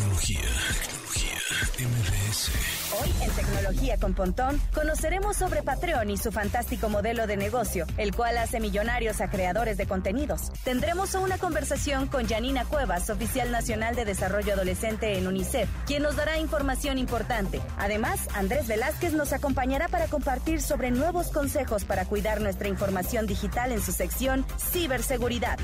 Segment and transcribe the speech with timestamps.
[0.00, 0.40] Tecnología,
[0.82, 2.50] tecnología, MBS.
[3.02, 8.14] Hoy en Tecnología con Pontón conoceremos sobre Patreon y su fantástico modelo de negocio, el
[8.14, 10.52] cual hace millonarios a creadores de contenidos.
[10.64, 16.16] Tendremos una conversación con Janina Cuevas, oficial nacional de desarrollo adolescente en UNICEF, quien nos
[16.16, 17.60] dará información importante.
[17.76, 23.70] Además, Andrés Velázquez nos acompañará para compartir sobre nuevos consejos para cuidar nuestra información digital
[23.70, 25.58] en su sección Ciberseguridad.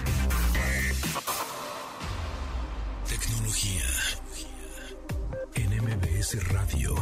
[6.35, 6.93] Radio.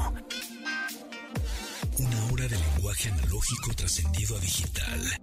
[1.98, 5.22] Una hora de lenguaje analógico trascendido a digital.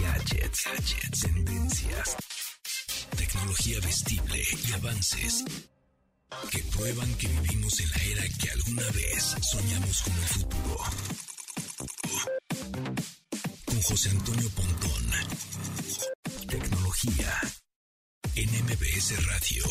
[0.00, 2.16] Gadgets, gadgets, tendencias.
[3.16, 5.44] Tecnología vestible y avances
[6.50, 10.78] que prueban que vivimos en la era que alguna vez soñamos como el futuro.
[13.66, 15.10] Con José Antonio Pontón.
[16.48, 17.40] Tecnología
[18.42, 19.64] en Radio.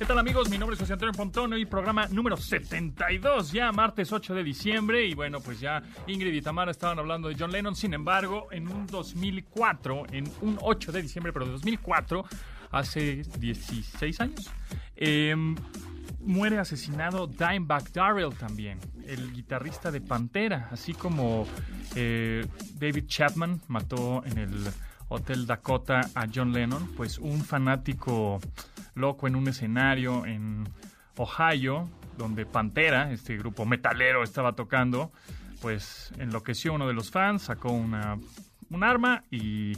[0.00, 0.50] ¿Qué tal amigos?
[0.50, 5.06] Mi nombre es José Antonio Pontón y programa número 72, ya martes 8 de diciembre.
[5.06, 7.76] Y bueno, pues ya Ingrid y Tamara estaban hablando de John Lennon.
[7.76, 12.24] Sin embargo, en un 2004, en un 8 de diciembre, pero de 2004,
[12.72, 14.50] hace 16 años,
[14.96, 15.36] eh,
[16.18, 21.46] muere asesinado Dimebag Darrell también, el guitarrista de Pantera, así como
[21.94, 24.66] eh, David Chapman mató en el
[25.08, 28.40] Hotel Dakota a John Lennon, pues un fanático
[28.94, 30.68] loco en un escenario en
[31.16, 35.12] Ohio, donde Pantera, este grupo metalero, estaba tocando,
[35.60, 38.18] pues enloqueció uno de los fans, sacó una,
[38.70, 39.72] un arma y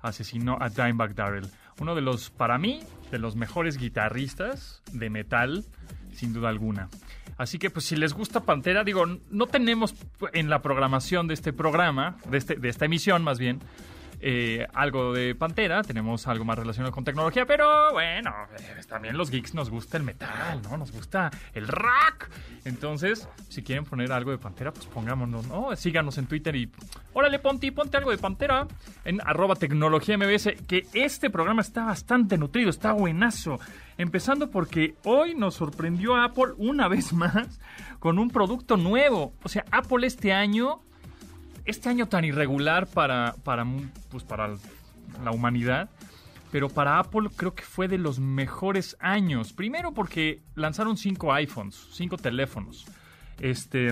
[0.00, 1.48] asesinó a Dimebag Darrell.
[1.80, 5.64] Uno de los, para mí, de los mejores guitarristas de metal,
[6.12, 6.88] sin duda alguna.
[7.38, 9.94] Así que, pues, si les gusta Pantera, digo, no tenemos
[10.34, 13.60] en la programación de este programa, de, este, de esta emisión más bien,
[14.22, 19.30] eh, algo de Pantera, tenemos algo más relacionado con tecnología, pero bueno, eh, también los
[19.30, 20.76] geeks nos gusta el metal, ¿no?
[20.76, 22.28] Nos gusta el rock.
[22.66, 25.74] Entonces, si quieren poner algo de Pantera, pues pongámonos, ¿no?
[25.74, 26.70] Síganos en Twitter y
[27.14, 28.66] órale, Ponti, ponte algo de Pantera
[29.04, 33.58] en arroba tecnología MBS, que este programa está bastante nutrido, está buenazo.
[33.96, 37.58] Empezando porque hoy nos sorprendió Apple una vez más
[37.98, 39.32] con un producto nuevo.
[39.42, 40.82] O sea, Apple este año
[41.70, 43.66] este año tan irregular para, para,
[44.10, 44.50] pues para
[45.24, 45.88] la humanidad,
[46.50, 49.52] pero para Apple creo que fue de los mejores años.
[49.52, 52.86] Primero porque lanzaron cinco iPhones, cinco teléfonos.
[53.38, 53.90] Este,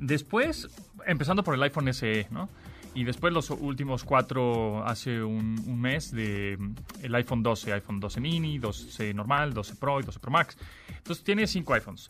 [0.00, 0.68] después,
[1.06, 2.48] empezando por el iPhone SE, ¿no?
[2.96, 6.58] Y después los últimos cuatro hace un, mes de
[7.02, 10.56] el iPhone 12, iPhone 12 mini, 12 normal, 12 Pro y 12 Pro Max.
[10.88, 12.08] Entonces tiene cinco iPhones.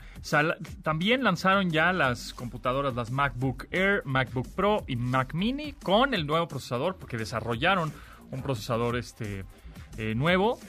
[0.85, 6.25] También lanzaron ya las computadoras, las MacBook Air, MacBook Pro y Mac Mini con el
[6.25, 7.93] nuevo procesador porque desarrollaron
[8.31, 9.45] un procesador este,
[9.99, 10.61] eh, nuevo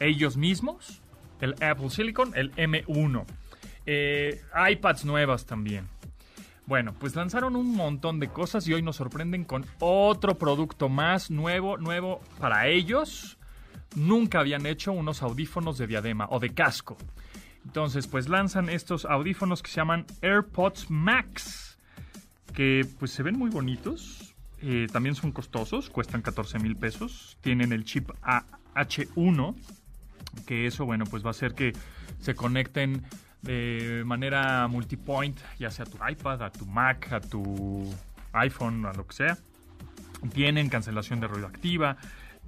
[0.00, 1.02] ellos mismos,
[1.42, 3.26] el Apple Silicon, el M1.
[3.84, 5.86] Eh, iPads nuevas también.
[6.66, 11.30] Bueno, pues lanzaron un montón de cosas y hoy nos sorprenden con otro producto más
[11.30, 13.38] nuevo, nuevo para ellos.
[13.94, 16.96] Nunca habían hecho unos audífonos de diadema o de casco.
[17.64, 21.78] Entonces, pues lanzan estos audífonos que se llaman AirPods Max,
[22.52, 24.34] que pues se ven muy bonitos.
[24.60, 27.38] Eh, también son costosos, cuestan 14 mil pesos.
[27.42, 28.10] Tienen el chip
[28.74, 29.54] H1,
[30.46, 31.74] que eso, bueno, pues va a hacer que
[32.20, 33.04] se conecten
[33.46, 37.88] de manera multipoint, ya sea tu iPad, a tu Mac, a tu
[38.32, 39.38] iPhone, a lo que sea.
[40.34, 41.96] Tienen cancelación de ruido activa,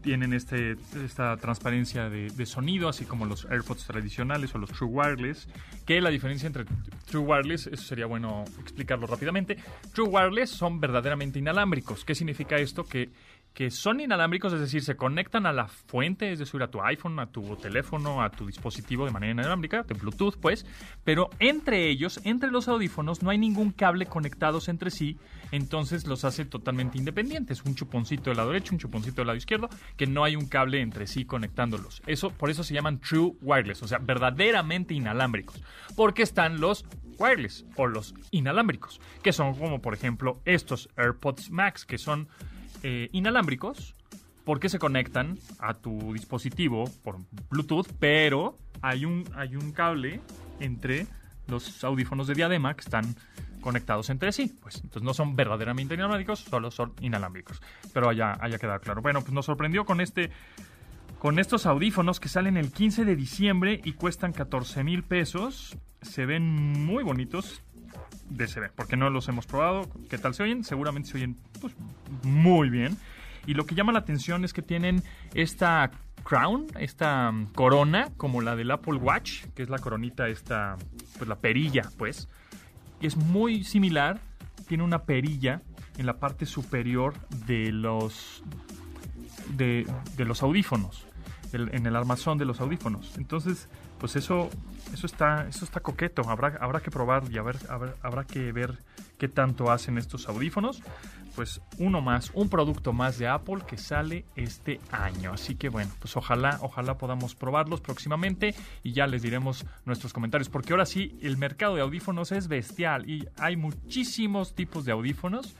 [0.02, 4.90] tienen este, esta transparencia de, de, sonido, así como los AirPods tradicionales o los True
[4.90, 5.48] Wireless.
[5.86, 6.64] Que la diferencia entre
[7.06, 9.56] True Wireless, eso sería bueno explicarlo rápidamente.
[9.94, 12.04] True Wireless son verdaderamente inalámbricos.
[12.04, 12.84] ¿Qué significa esto?
[12.84, 13.10] Que
[13.54, 17.18] que son inalámbricos, es decir, se conectan a la fuente, es decir, a tu iPhone,
[17.18, 20.64] a tu teléfono, a tu dispositivo de manera inalámbrica, de Bluetooth, pues,
[21.02, 25.16] pero entre ellos, entre los audífonos, no hay ningún cable conectados entre sí,
[25.50, 29.68] entonces los hace totalmente independientes, un chuponcito del lado derecho, un chuponcito del lado izquierdo,
[29.96, 32.00] que no hay un cable entre sí conectándolos.
[32.06, 35.60] Eso, por eso se llaman True Wireless, o sea, verdaderamente inalámbricos,
[35.96, 36.84] porque están los
[37.18, 42.28] wireless o los inalámbricos, que son como por ejemplo estos AirPods Max, que son
[42.82, 43.94] eh, inalámbricos
[44.44, 47.18] porque se conectan a tu dispositivo por
[47.50, 50.22] Bluetooth, pero hay un, hay un cable
[50.58, 51.06] entre
[51.48, 53.14] los audífonos de diadema que están
[53.60, 54.56] conectados entre sí.
[54.62, 57.60] Pues entonces no son verdaderamente inalámbricos, solo son inalámbricos.
[57.92, 59.02] Pero haya, haya quedado claro.
[59.02, 60.30] Bueno, pues nos sorprendió con este.
[61.18, 65.76] Con estos audífonos que salen el 15 de diciembre y cuestan 14 mil pesos.
[66.00, 66.44] Se ven
[66.86, 67.60] muy bonitos
[68.28, 69.88] de CB, porque no los hemos probado.
[70.08, 70.64] ¿Qué tal se oyen?
[70.64, 71.74] Seguramente se oyen pues,
[72.22, 72.96] muy bien.
[73.46, 75.02] Y lo que llama la atención es que tienen
[75.34, 75.90] esta
[76.22, 80.76] crown, esta mm, corona, como la del Apple Watch, que es la coronita, esta,
[81.16, 82.28] pues la perilla, pues.
[83.00, 84.20] Es muy similar,
[84.66, 85.62] tiene una perilla
[85.96, 87.14] en la parte superior
[87.46, 88.42] de los,
[89.56, 89.86] de,
[90.16, 91.06] de los audífonos,
[91.52, 93.16] en el armazón de los audífonos.
[93.16, 93.68] Entonces,
[93.98, 94.50] pues eso,
[94.92, 96.22] eso está, eso está coqueto.
[96.28, 97.56] Habrá, habrá que probar y a ver,
[98.02, 98.78] habrá que ver
[99.18, 100.82] qué tanto hacen estos audífonos.
[101.34, 105.32] Pues uno más, un producto más de Apple que sale este año.
[105.32, 110.48] Así que bueno, pues ojalá, ojalá podamos probarlos próximamente y ya les diremos nuestros comentarios.
[110.48, 115.54] Porque ahora sí, el mercado de audífonos es bestial y hay muchísimos tipos de audífonos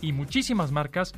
[0.00, 1.12] y muchísimas marcas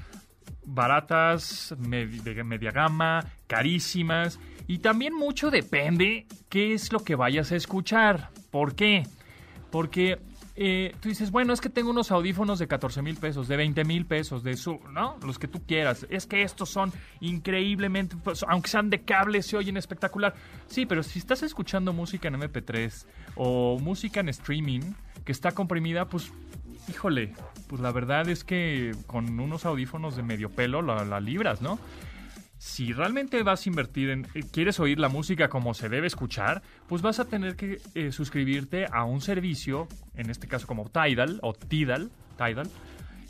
[0.64, 4.38] baratas, de media gama, carísimas.
[4.72, 8.30] Y también mucho depende qué es lo que vayas a escuchar.
[8.50, 9.02] ¿Por qué?
[9.70, 10.18] Porque
[10.56, 13.84] eh, tú dices, bueno, es que tengo unos audífonos de 14 mil pesos, de 20
[13.84, 15.18] mil pesos, de su, ¿no?
[15.26, 16.06] Los que tú quieras.
[16.08, 16.90] Es que estos son
[17.20, 20.32] increíblemente, pues, aunque sean de cable, se oyen espectacular.
[20.68, 23.04] Sí, pero si estás escuchando música en MP3
[23.34, 24.94] o música en streaming
[25.26, 26.32] que está comprimida, pues
[26.88, 27.34] híjole,
[27.68, 31.78] pues la verdad es que con unos audífonos de medio pelo la, la libras, ¿no?
[32.64, 36.62] Si realmente vas a invertir en, eh, quieres oír la música como se debe escuchar,
[36.86, 41.40] pues vas a tener que eh, suscribirte a un servicio, en este caso como Tidal
[41.42, 42.70] o Tidal, Tidal,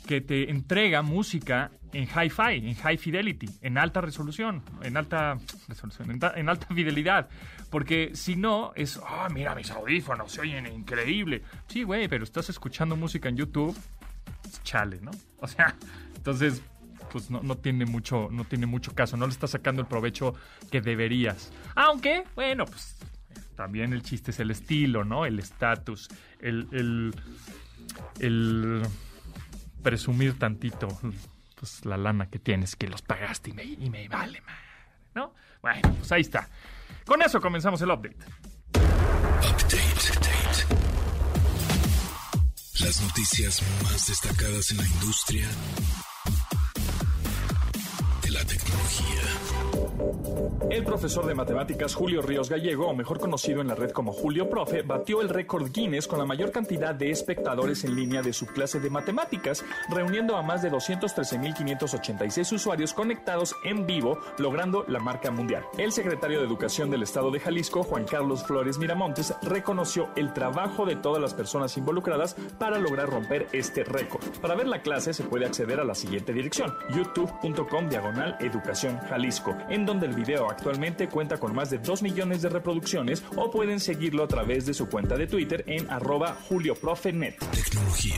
[0.05, 6.11] que te entrega música en hi-fi, en high fidelity, en alta resolución, en alta resolución,
[6.11, 7.27] en, ta- en alta fidelidad.
[7.71, 11.41] Porque si no, es, ah, mira mis audífonos, se oyen increíble.
[11.67, 13.75] Sí, güey, pero estás escuchando música en YouTube,
[14.63, 15.09] chale, ¿no?
[15.39, 15.75] O sea,
[16.15, 16.61] entonces,
[17.13, 20.33] pues no, no tiene mucho, no tiene mucho caso, no le estás sacando el provecho
[20.71, 21.53] que deberías.
[21.75, 22.97] Aunque, bueno, pues
[23.55, 25.23] también el chiste es el estilo, ¿no?
[25.27, 27.13] El estatus, el,
[28.19, 28.81] el,
[29.83, 30.87] presumir tantito,
[31.55, 34.41] pues la lana que tienes, que los pagaste y me, y me vale,
[35.13, 35.35] ¿no?
[35.61, 36.49] Bueno, pues ahí está.
[37.05, 38.17] Con eso comenzamos el update.
[38.73, 39.93] Update.
[42.79, 45.47] Las noticias más destacadas en la industria
[48.83, 49.42] la tecnología.
[50.69, 54.49] El profesor de matemáticas Julio Ríos Gallego, o mejor conocido en la red como Julio
[54.49, 58.47] Profe, batió el récord Guinness con la mayor cantidad de espectadores en línea de su
[58.47, 65.31] clase de matemáticas, reuniendo a más de 213.586 usuarios conectados en vivo, logrando la marca
[65.31, 65.63] mundial.
[65.77, 70.85] El secretario de Educación del Estado de Jalisco, Juan Carlos Flores Miramontes, reconoció el trabajo
[70.85, 74.23] de todas las personas involucradas para lograr romper este récord.
[74.41, 79.55] Para ver la clase se puede acceder a la siguiente dirección, youtube.com diagonal educación Jalisco,
[79.69, 83.79] en donde el video actualmente cuenta con más de 2 millones de reproducciones o pueden
[83.79, 87.37] seguirlo a través de su cuenta de Twitter en arroba julioprofenet.
[87.51, 88.15] Tecnología.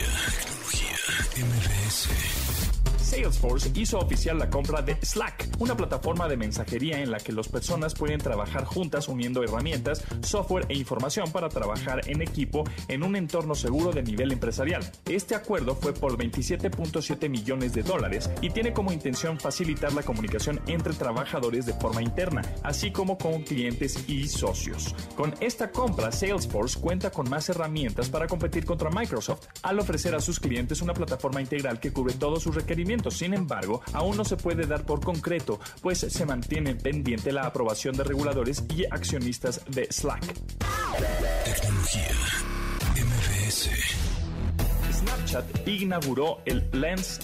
[1.33, 2.74] Tecnología.
[3.05, 7.47] Salesforce hizo oficial la compra de Slack, una plataforma de mensajería en la que las
[7.47, 13.15] personas pueden trabajar juntas uniendo herramientas, software e información para trabajar en equipo en un
[13.15, 14.83] entorno seguro de nivel empresarial.
[15.05, 20.59] Este acuerdo fue por 27.7 millones de dólares y tiene como intención facilitar la comunicación
[20.65, 24.95] entre trabajadores de forma interna, así como con clientes y socios.
[25.15, 30.21] Con esta compra, Salesforce cuenta con más herramientas para competir contra Microsoft al ofrecer a
[30.21, 32.94] sus clientes una plataforma integral que cubre todos sus requerimientos.
[33.11, 37.95] Sin embargo, aún no se puede dar por concreto, pues se mantiene pendiente la aprobación
[37.95, 40.33] de reguladores y accionistas de Slack.
[41.43, 42.11] Tecnología.
[42.95, 43.69] MBS.
[44.91, 47.19] Snapchat inauguró el Lens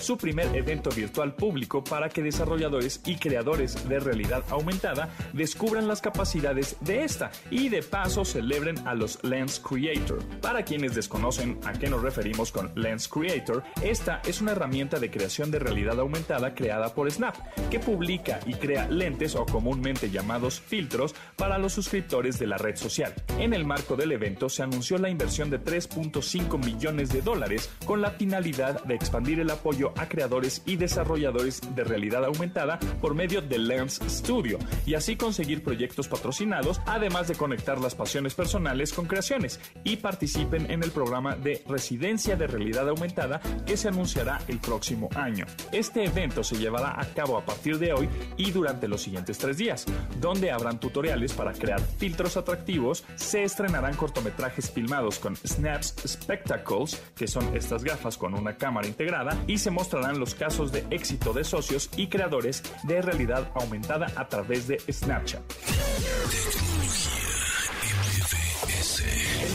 [0.00, 6.02] Su primer evento virtual público para que desarrolladores y creadores de realidad aumentada descubran las
[6.02, 10.22] capacidades de esta y de paso celebren a los Lens Creator.
[10.42, 15.10] Para quienes desconocen a qué nos referimos con Lens Creator, esta es una herramienta de
[15.10, 17.36] creación de realidad aumentada creada por Snap,
[17.70, 22.76] que publica y crea lentes o comúnmente llamados filtros para los suscriptores de la red
[22.76, 23.14] social.
[23.38, 28.02] En el marco del evento se anunció la inversión de 3.5 millones de dólares con
[28.02, 33.40] la finalidad de expandir el apoyo a creadores y desarrolladores de realidad aumentada por medio
[33.40, 39.06] de Lens Studio y así conseguir proyectos patrocinados, además de conectar las pasiones personales con
[39.06, 44.58] creaciones y participen en el programa de residencia de realidad aumentada que se anunciará el
[44.58, 45.46] próximo año.
[45.72, 49.58] Este evento se llevará a cabo a partir de hoy y durante los siguientes tres
[49.58, 49.86] días,
[50.20, 57.26] donde habrán tutoriales para crear filtros atractivos, se estrenarán cortometrajes filmados con Snaps Spectacles, que
[57.26, 61.44] son estas gafas con una cámara integrada, y se mostrarán los casos de éxito de
[61.44, 65.42] socios y creadores de realidad aumentada a través de Snapchat.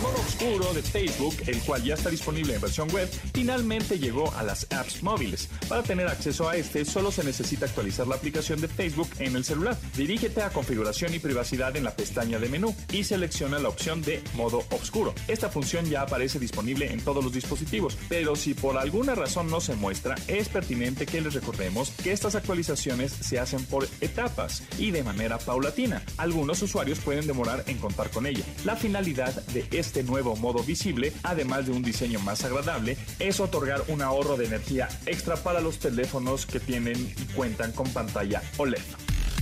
[0.03, 4.43] Modo oscuro de Facebook, el cual ya está disponible en versión web, finalmente llegó a
[4.43, 5.47] las apps móviles.
[5.69, 9.45] Para tener acceso a este, solo se necesita actualizar la aplicación de Facebook en el
[9.45, 9.77] celular.
[9.95, 14.21] Dirígete a configuración y privacidad en la pestaña de menú y selecciona la opción de
[14.35, 15.15] modo oscuro.
[15.29, 19.61] Esta función ya aparece disponible en todos los dispositivos, pero si por alguna razón no
[19.61, 24.91] se muestra, es pertinente que les recordemos que estas actualizaciones se hacen por etapas y
[24.91, 26.03] de manera paulatina.
[26.17, 28.43] Algunos usuarios pueden demorar en contar con ella.
[28.65, 33.83] La finalidad de este nuevo modo visible, además de un diseño más agradable, es otorgar
[33.89, 38.81] un ahorro de energía extra para los teléfonos que tienen y cuentan con pantalla OLED.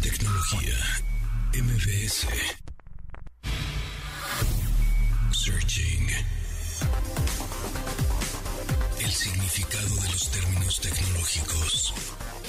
[0.02, 0.76] Tecnología
[1.54, 2.28] MVS.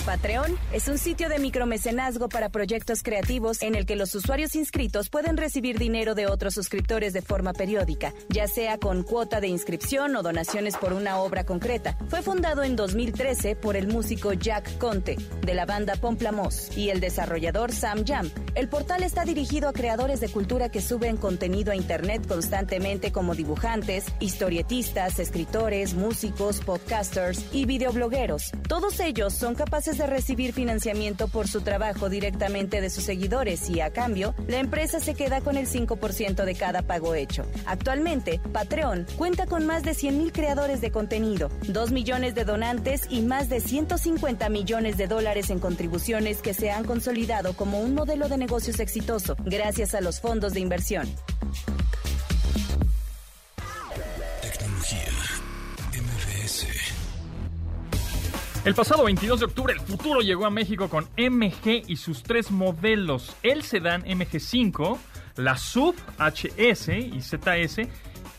[0.05, 5.09] Patreon es un sitio de micromecenazgo para proyectos creativos en el que los usuarios inscritos
[5.09, 10.17] pueden recibir dinero de otros suscriptores de forma periódica, ya sea con cuota de inscripción
[10.17, 11.97] o donaciones por una obra concreta.
[12.09, 16.99] Fue fundado en 2013 por el músico Jack Conte, de la banda Pomplamos, y el
[16.99, 18.29] desarrollador Sam Jam.
[18.57, 23.37] El portal está dirigido a creadores de cultura que suben contenido a Internet constantemente como
[23.37, 26.61] dibujantes, historietistas, escritores, músicos,
[27.53, 28.53] y videoblogueros.
[28.69, 33.81] Todos ellos son capaces de recibir financiamiento por su trabajo directamente de sus seguidores y
[33.81, 37.45] a cambio, la empresa se queda con el 5% de cada pago hecho.
[37.67, 43.23] Actualmente, Patreon cuenta con más de 100.000 creadores de contenido, 2 millones de donantes y
[43.23, 48.29] más de 150 millones de dólares en contribuciones que se han consolidado como un modelo
[48.29, 51.09] de negocios exitoso gracias a los fondos de inversión.
[58.65, 62.53] El pasado 22 de octubre, el futuro llegó a México con MG y sus tres
[62.53, 64.99] modelos: el sedán MG5,
[65.35, 67.89] la SUV HS y ZS,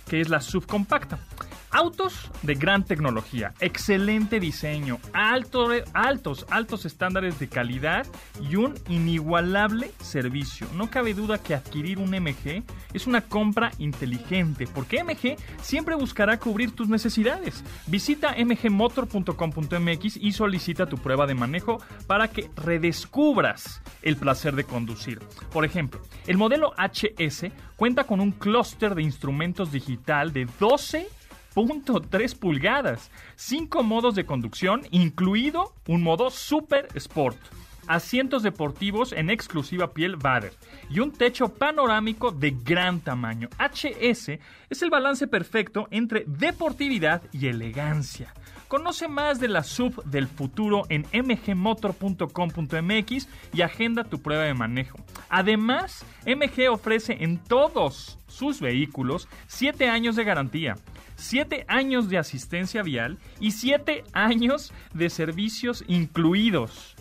[0.07, 1.19] que es la SUV compacta.
[1.75, 8.05] Autos de gran tecnología, excelente diseño, alto- altos, altos estándares de calidad
[8.47, 10.67] y un inigualable servicio.
[10.75, 12.63] No cabe duda que adquirir un MG
[12.93, 17.63] es una compra inteligente, porque MG siempre buscará cubrir tus necesidades.
[17.87, 25.19] Visita mgmotor.com.mx y solicita tu prueba de manejo para que redescubras el placer de conducir.
[25.51, 31.07] Por ejemplo, el modelo HS cuenta con un clúster de instrumentos digital de 12
[31.55, 37.37] .3 pulgadas, 5 modos de conducción, incluido un modo Super Sport,
[37.87, 40.53] asientos deportivos en exclusiva piel Vader
[40.89, 43.49] y un techo panorámico de gran tamaño.
[43.59, 48.33] HS es el balance perfecto entre deportividad y elegancia.
[48.73, 54.97] Conoce más de la sub del futuro en mgmotor.com.mx y agenda tu prueba de manejo.
[55.29, 60.73] Además, MG ofrece en todos sus vehículos 7 años de garantía.
[61.17, 66.95] 7 años de asistencia vial y 7 años de servicios incluidos.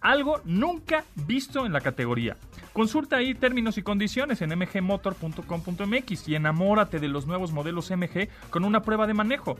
[0.00, 2.38] Algo nunca visto en la categoría.
[2.72, 8.64] Consulta ahí términos y condiciones en mgmotor.com.mx y enamórate de los nuevos modelos MG con
[8.64, 9.58] una prueba de manejo.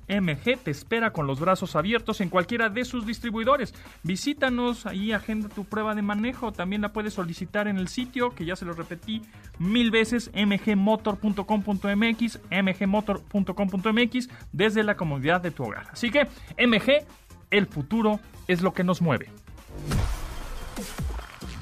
[0.09, 3.75] MG te espera con los brazos abiertos en cualquiera de sus distribuidores.
[4.03, 6.51] Visítanos ahí, agenda tu prueba de manejo.
[6.51, 9.21] También la puedes solicitar en el sitio, que ya se lo repetí
[9.59, 15.87] mil veces, mgmotor.com.mx, mgmotor.com.mx, desde la comodidad de tu hogar.
[15.91, 17.05] Así que, MG,
[17.51, 19.29] el futuro es lo que nos mueve.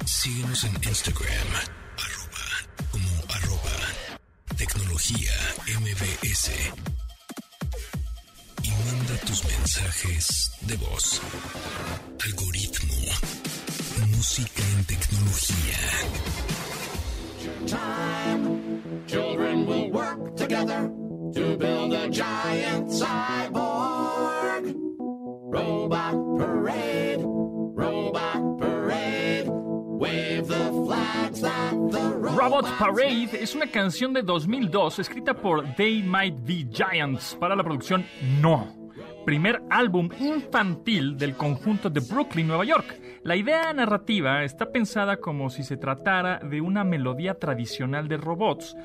[0.05, 1.47] Síguenos en Instagram,
[1.97, 2.45] arroba
[2.91, 3.71] como arroba
[4.55, 5.31] tecnología
[5.79, 6.51] MBS.
[8.85, 11.21] Manda tus mensajes de voz.
[12.25, 12.95] Algoritmo.
[14.15, 15.77] Música en tecnología.
[19.07, 20.91] Children will work together
[21.33, 24.75] to build a giant cyborg.
[25.49, 29.47] Robot parade, robot parade.
[29.47, 31.76] Wave the flags that
[32.37, 37.63] Robot Parade es una canción de 2002 escrita por They Might Be Giants para la
[37.63, 38.05] producción
[38.39, 38.91] No,
[39.25, 43.01] primer álbum infantil del conjunto de Brooklyn, Nueva York.
[43.23, 48.77] La idea narrativa está pensada como si se tratara de una melodía tradicional de robots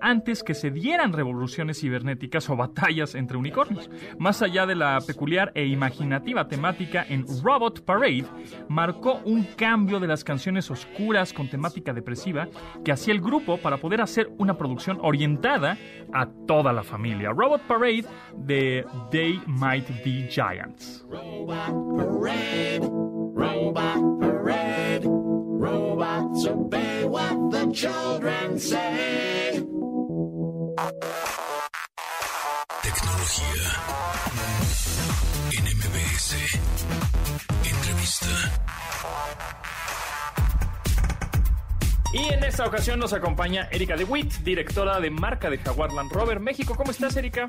[0.00, 3.90] antes que se dieran revoluciones cibernéticas o batallas entre unicornios.
[4.18, 8.26] Más allá de la peculiar e imaginativa temática en Robot Parade,
[8.68, 12.48] marcó un cambio de las canciones oscuras con temática depresiva
[12.84, 15.76] que hacía el grupo para poder hacer una producción orientada
[16.12, 17.30] a toda la familia.
[17.30, 18.04] Robot Parade
[18.36, 21.04] de They Might Be Giants.
[21.08, 29.17] Robot parade, robot parade, robots obey what the children say.
[37.62, 38.26] Entrevista.
[42.14, 46.40] Y en esta ocasión nos acompaña Erika DeWitt, directora de marca de Jaguar Land Rover
[46.40, 46.74] México.
[46.74, 47.48] ¿Cómo estás, Erika?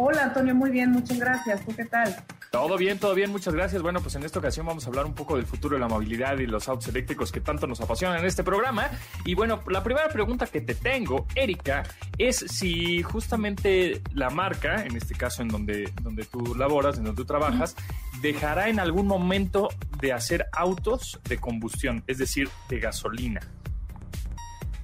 [0.00, 1.64] Hola Antonio, muy bien, muchas gracias.
[1.66, 2.14] ¿Tú qué tal?
[2.52, 3.82] Todo bien, todo bien, muchas gracias.
[3.82, 6.38] Bueno, pues en esta ocasión vamos a hablar un poco del futuro de la movilidad
[6.38, 8.88] y los autos eléctricos que tanto nos apasionan en este programa.
[9.24, 11.82] Y bueno, la primera pregunta que te tengo, Erika,
[12.16, 17.20] es si justamente la marca, en este caso en donde, donde tú laboras, en donde
[17.20, 17.74] tú trabajas,
[18.22, 19.68] dejará en algún momento
[20.00, 23.40] de hacer autos de combustión, es decir, de gasolina.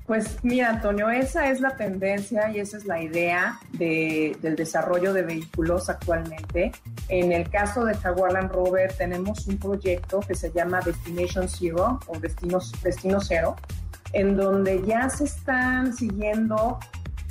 [0.06, 5.14] Pues mira Antonio, esa es la tendencia y esa es la idea de- del desarrollo
[5.14, 6.72] de vehículos actualmente.
[7.08, 12.00] En el caso de Jaguar Land Rover tenemos un proyecto que se llama Destination Zero
[12.06, 13.56] o Destino, Destino Cero,
[14.12, 16.78] en donde ya se están siguiendo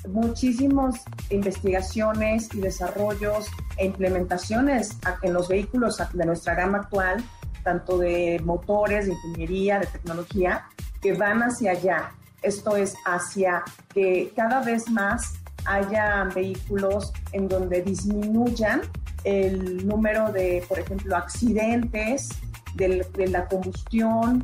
[0.09, 7.23] muchísimas investigaciones y desarrollos e implementaciones en los vehículos de nuestra gama actual,
[7.63, 10.65] tanto de motores, de ingeniería, de tecnología,
[11.01, 12.11] que van hacia allá.
[12.43, 15.35] Esto es hacia que cada vez más
[15.65, 18.81] haya vehículos en donde disminuyan
[19.23, 22.29] el número de, por ejemplo, accidentes,
[22.75, 24.43] de la combustión,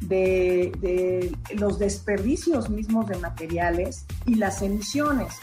[0.00, 5.34] de, de los desperdicios mismos de materiales y las emisiones.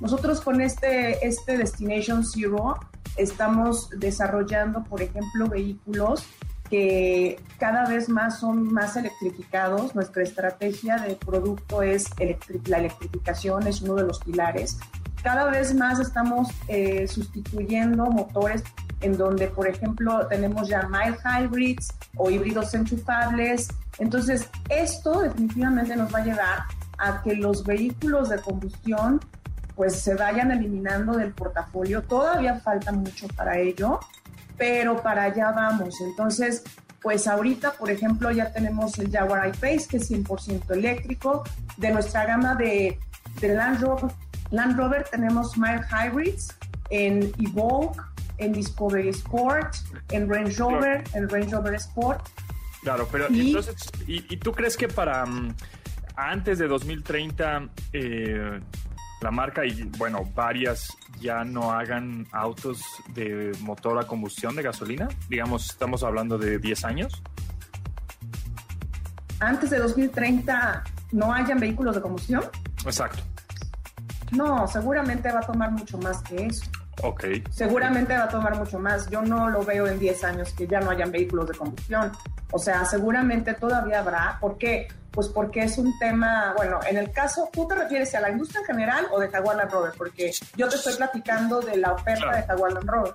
[0.00, 2.78] Nosotros con este, este Destination Zero
[3.16, 6.26] estamos desarrollando, por ejemplo, vehículos
[6.68, 9.94] que cada vez más son más electrificados.
[9.94, 14.78] Nuestra estrategia de producto es electri- la electrificación, es uno de los pilares.
[15.22, 18.62] Cada vez más estamos eh, sustituyendo motores
[19.00, 23.68] en donde, por ejemplo, tenemos ya mild hybrids o híbridos enchufables.
[23.98, 26.58] Entonces, esto definitivamente nos va a llevar
[26.98, 29.20] a que los vehículos de combustión
[29.74, 32.02] pues se vayan eliminando del portafolio.
[32.02, 34.00] Todavía falta mucho para ello,
[34.56, 36.00] pero para allá vamos.
[36.00, 36.62] Entonces,
[37.02, 41.44] pues ahorita, por ejemplo, ya tenemos el Jaguar I-Pace, que es 100% eléctrico.
[41.76, 42.98] De nuestra gama de,
[43.40, 44.10] de Land, Rover,
[44.50, 46.54] Land Rover tenemos mild hybrids
[46.90, 48.00] en Evoque,
[48.38, 49.74] en Discovery Sport,
[50.10, 52.26] en Range Rover, en Range Rover Sport.
[52.82, 53.74] Claro, pero Y- entonces,
[54.06, 55.54] ¿y, y tú crees que para mm,
[56.16, 58.60] antes de 2030 eh,
[59.20, 62.82] la marca y, bueno, varias ya no hagan autos
[63.14, 65.08] de motor a combustión de gasolina?
[65.28, 67.22] Digamos, estamos hablando de 10 años.
[69.40, 72.44] Antes de 2030 no hayan vehículos de combustión.
[72.84, 73.22] Exacto.
[74.32, 76.64] No, seguramente va a tomar mucho más que eso.
[77.02, 77.24] Ok.
[77.50, 79.08] Seguramente va a tomar mucho más.
[79.10, 82.12] Yo no lo veo en 10 años que ya no hayan vehículos de combustión.
[82.52, 84.38] O sea, seguramente todavía habrá.
[84.40, 84.88] ¿Por qué?
[85.16, 88.60] Pues porque es un tema, bueno, en el caso, ¿tú te refieres a la industria
[88.60, 89.92] en general o de Jaguar Land Rover?
[89.96, 92.36] Porque yo te estoy platicando de la oferta Claro.
[92.36, 93.14] de Jaguar Land Rover.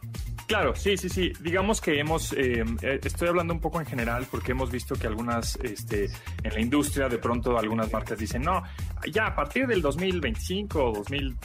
[0.51, 1.31] Claro, sí, sí, sí.
[1.39, 5.07] Digamos que hemos, eh, eh, estoy hablando un poco en general porque hemos visto que
[5.07, 6.09] algunas, este,
[6.43, 8.61] en la industria, de pronto algunas marcas dicen, no,
[9.09, 11.37] ya a partir del 2025 o 2000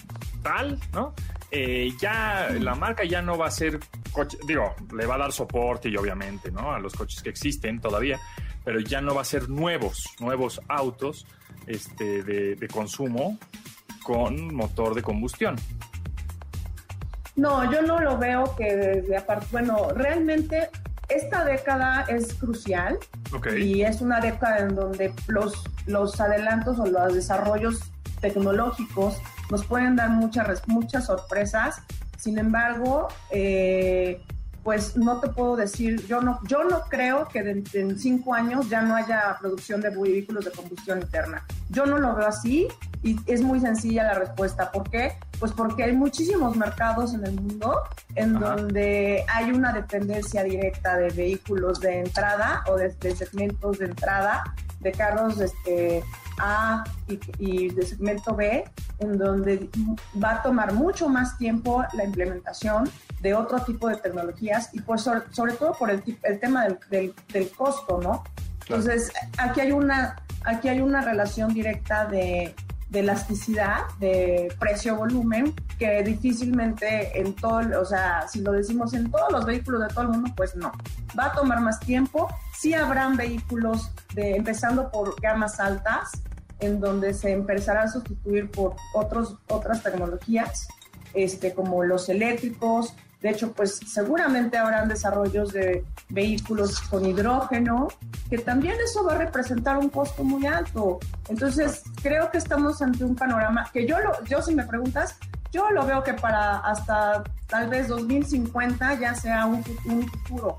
[0.42, 1.14] tal, ¿no?
[1.52, 3.78] Eh, ya la marca ya no va a ser
[4.10, 6.72] coche, digo, le va a dar soporte y obviamente, ¿no?
[6.72, 8.18] A los coches que existen todavía,
[8.64, 11.28] pero ya no va a ser nuevos, nuevos autos,
[11.68, 13.38] este, de, de consumo
[14.02, 15.54] con motor de combustión.
[17.36, 20.70] No, yo no lo veo que desde aparte, bueno, realmente
[21.08, 22.98] esta década es crucial
[23.58, 25.52] y es una década en donde los,
[25.86, 27.80] los adelantos o los desarrollos
[28.20, 29.18] tecnológicos
[29.50, 31.82] nos pueden dar muchas, muchas sorpresas.
[32.18, 34.20] Sin embargo, eh,
[34.64, 38.68] pues no te puedo decir, yo no, yo no creo que de- en cinco años
[38.68, 41.44] ya no haya producción de vehículos de combustión interna.
[41.68, 42.66] Yo no lo veo así
[43.06, 44.70] y es muy sencilla la respuesta.
[44.72, 45.12] ¿Por qué?
[45.38, 47.82] Pues porque hay muchísimos mercados en el mundo
[48.16, 48.56] en Ajá.
[48.56, 54.42] donde hay una dependencia directa de vehículos de entrada o de, de segmentos de entrada,
[54.80, 56.02] de carros este,
[56.38, 58.64] A y, y de segmento B,
[58.98, 59.70] en donde
[60.22, 62.90] va a tomar mucho más tiempo la implementación
[63.20, 66.78] de otro tipo de tecnologías y pues sobre, sobre todo por el, el tema del,
[66.90, 68.24] del- del costo, ¿no?
[68.68, 72.54] Entonces, aquí hay una, aquí hay una relación directa de,
[72.96, 79.30] de elasticidad, de precio-volumen, que difícilmente en todo, o sea, si lo decimos en todos
[79.30, 80.72] los vehículos de todo el mundo, pues no.
[81.18, 82.26] Va a tomar más tiempo.
[82.58, 86.12] Sí habrán vehículos de, empezando por gamas altas,
[86.58, 90.66] en donde se empezará a sustituir por otros, otras tecnologías,
[91.12, 97.88] este, como los eléctricos, de hecho, pues seguramente habrán desarrollos de vehículos con hidrógeno,
[98.28, 100.98] que también eso va a representar un costo muy alto.
[101.28, 105.16] Entonces, creo que estamos ante un panorama que yo, lo, yo si me preguntas,
[105.50, 110.58] yo lo veo que para hasta tal vez 2050 ya sea un, un futuro,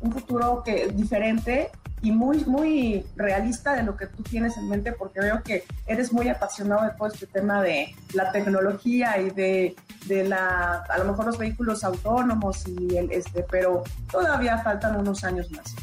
[0.00, 1.70] un futuro que diferente
[2.02, 6.12] y muy, muy realista de lo que tú tienes en mente, porque veo que eres
[6.12, 11.04] muy apasionado de todo este tema de la tecnología y de, de la, a lo
[11.04, 15.74] mejor los vehículos autónomos y el este, pero todavía faltan unos años más.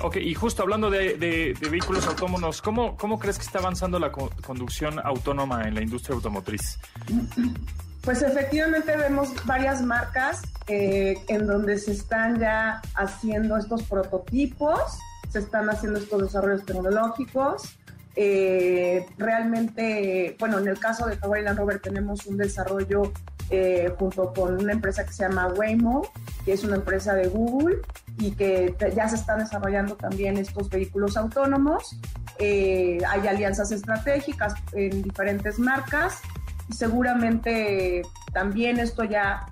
[0.00, 4.10] Ok, y justo hablando de, de, vehículos autónomos, ¿cómo, ¿cómo, crees que está avanzando la
[4.10, 6.80] conducción autónoma en la industria automotriz?
[8.02, 15.38] Pues efectivamente vemos varias marcas eh, en donde se están ya haciendo estos prototipos se
[15.38, 17.78] están haciendo estos desarrollos tecnológicos.
[18.16, 23.14] Eh, realmente, bueno, en el caso de Hawaii Land Rover tenemos un desarrollo
[23.48, 26.02] eh, junto con una empresa que se llama Waymo,
[26.44, 27.78] que es una empresa de Google
[28.18, 31.98] y que ya se están desarrollando también estos vehículos autónomos.
[32.38, 36.20] Hay alianzas estratégicas en diferentes marcas
[36.70, 39.46] seguramente también esto ya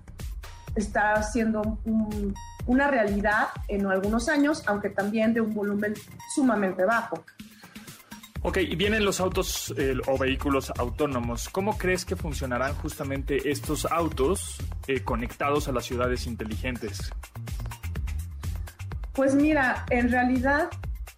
[0.75, 2.35] está siendo un,
[2.67, 5.95] una realidad en algunos años, aunque también de un volumen
[6.35, 7.25] sumamente bajo.
[8.43, 9.75] Ok, y vienen los autos
[10.07, 11.51] o vehículos autónomos.
[11.51, 17.13] ¿Cómo crees que funcionarán justamente estos autos eh, conectados a las ciudades inteligentes?
[19.13, 20.71] Pues mira, en realidad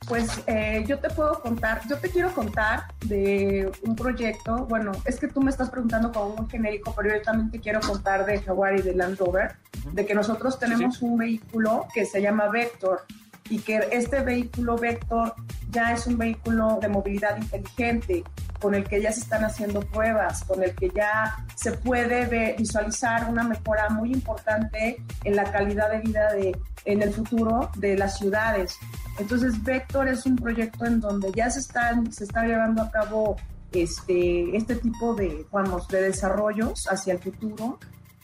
[0.09, 5.19] pues eh, yo te puedo contar, yo te quiero contar de un proyecto, bueno, es
[5.19, 8.41] que tú me estás preguntando como un genérico, pero yo también te quiero contar de
[8.41, 9.57] Jaguar y de Land Rover,
[9.93, 13.03] de que nosotros tenemos un vehículo que se llama Vector
[13.51, 15.35] y que este vehículo Vector
[15.71, 18.25] ya es un vehículo de movilidad inteligente
[18.61, 23.29] con el que ya se están haciendo pruebas, con el que ya se puede visualizar
[23.29, 28.19] una mejora muy importante en la calidad de vida de, en el futuro de las
[28.19, 28.79] ciudades.
[29.19, 33.37] Entonces, Vector es un proyecto en donde ya se, están, se está llevando a cabo
[33.73, 37.79] este, este tipo de, vamos, de desarrollos hacia el futuro,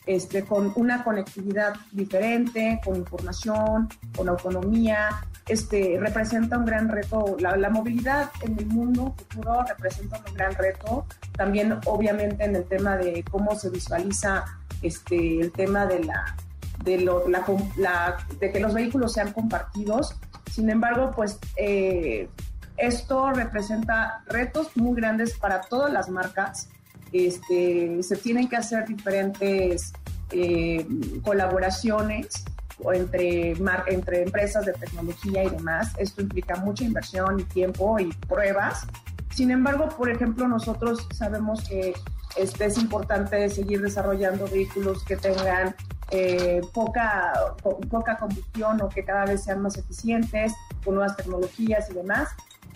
[0.09, 7.37] este, con una conectividad diferente, con información, con autonomía, este, representa un gran reto.
[7.37, 11.05] La, movilidad en el mundo futuro representa un gran reto.
[11.37, 14.45] También, obviamente, en el tema de cómo se visualiza
[14.81, 16.01] este, el tema de,
[16.83, 20.15] que los vehículos sean compartidos.
[20.51, 22.27] Sin embargo, pues eh,
[22.77, 26.67] esto representa retos muy grandes para todas las marcas.
[27.11, 29.93] Este, se tienen que hacer diferentes
[30.31, 30.85] eh,
[31.23, 32.45] colaboraciones
[32.93, 33.53] entre,
[33.87, 35.93] entre empresas de tecnología y demás.
[35.97, 38.85] Esto implica mucha inversión y tiempo y pruebas.
[39.31, 41.93] Sin embargo, por ejemplo, nosotros sabemos que
[42.37, 45.75] este, es importante seguir desarrollando vehículos que tengan
[46.11, 47.33] eh, poca,
[47.89, 52.29] poca combustión o que cada vez sean más eficientes con nuevas tecnologías y demás.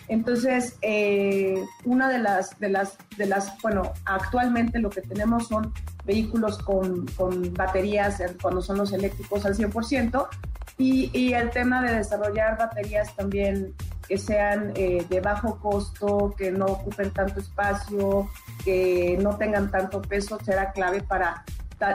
[0.08, 5.72] Entonces, eh, una de las, de las, de las, bueno, actualmente lo que tenemos son
[6.04, 10.28] vehículos con, con baterías cuando son los eléctricos al 100%,
[10.76, 13.74] y, y, el tema de desarrollar baterías también
[14.08, 18.28] que sean eh, de bajo costo, que no ocupen tanto espacio,
[18.64, 21.44] que no tengan tanto peso, será clave para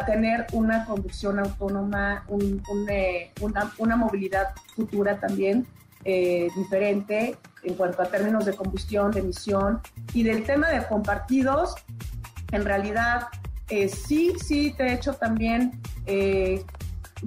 [0.05, 2.25] tener una conducción autónoma,
[2.89, 5.65] eh, una, una, movilidad futura también
[6.05, 9.81] eh, diferente en cuanto a términos de combustión, de emisión
[10.13, 11.75] y del tema de compartidos.
[12.51, 13.27] En realidad,
[13.69, 16.65] eh, sí, sí, de hecho también eh,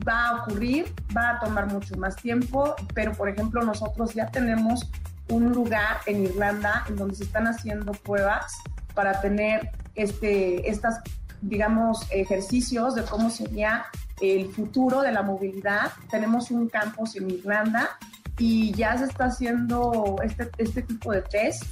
[0.06, 4.90] va a ocurrir, va a tomar mucho más tiempo, pero por ejemplo nosotros ya tenemos
[5.28, 8.56] un lugar en Irlanda en donde se están haciendo pruebas
[8.94, 11.00] para tener este, estas,
[11.40, 13.86] digamos, ejercicios de cómo sería
[14.20, 15.92] el futuro de la movilidad.
[16.10, 17.98] Tenemos un campus en Irlanda
[18.42, 21.62] y ya se está haciendo este, este tipo de test.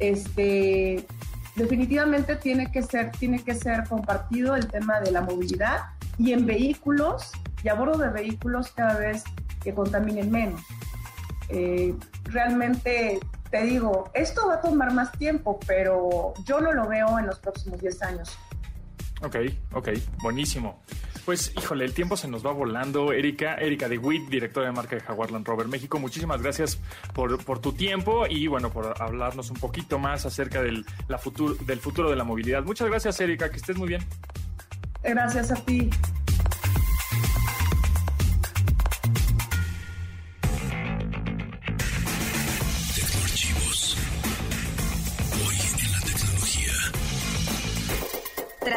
[0.00, 1.06] Este,
[1.54, 5.82] definitivamente tiene que, ser, tiene que ser compartido el tema de la movilidad
[6.18, 7.30] y en vehículos
[7.62, 9.22] y a bordo de vehículos cada vez
[9.62, 10.60] que contaminen menos.
[11.48, 11.94] Eh,
[12.24, 13.20] realmente
[13.52, 17.38] te digo, esto va a tomar más tiempo, pero yo no lo veo en los
[17.38, 18.36] próximos 10 años.
[19.22, 19.36] Ok,
[19.74, 20.82] ok, buenísimo.
[21.24, 23.12] Pues, híjole, el tiempo se nos va volando.
[23.12, 26.78] Erika, Erika de Witt, directora de marca de Jaguar Land Rover México, muchísimas gracias
[27.14, 31.58] por, por tu tiempo y, bueno, por hablarnos un poquito más acerca del, la futur-
[31.60, 32.64] del futuro de la movilidad.
[32.64, 34.04] Muchas gracias, Erika, que estés muy bien.
[35.02, 35.88] Gracias a ti.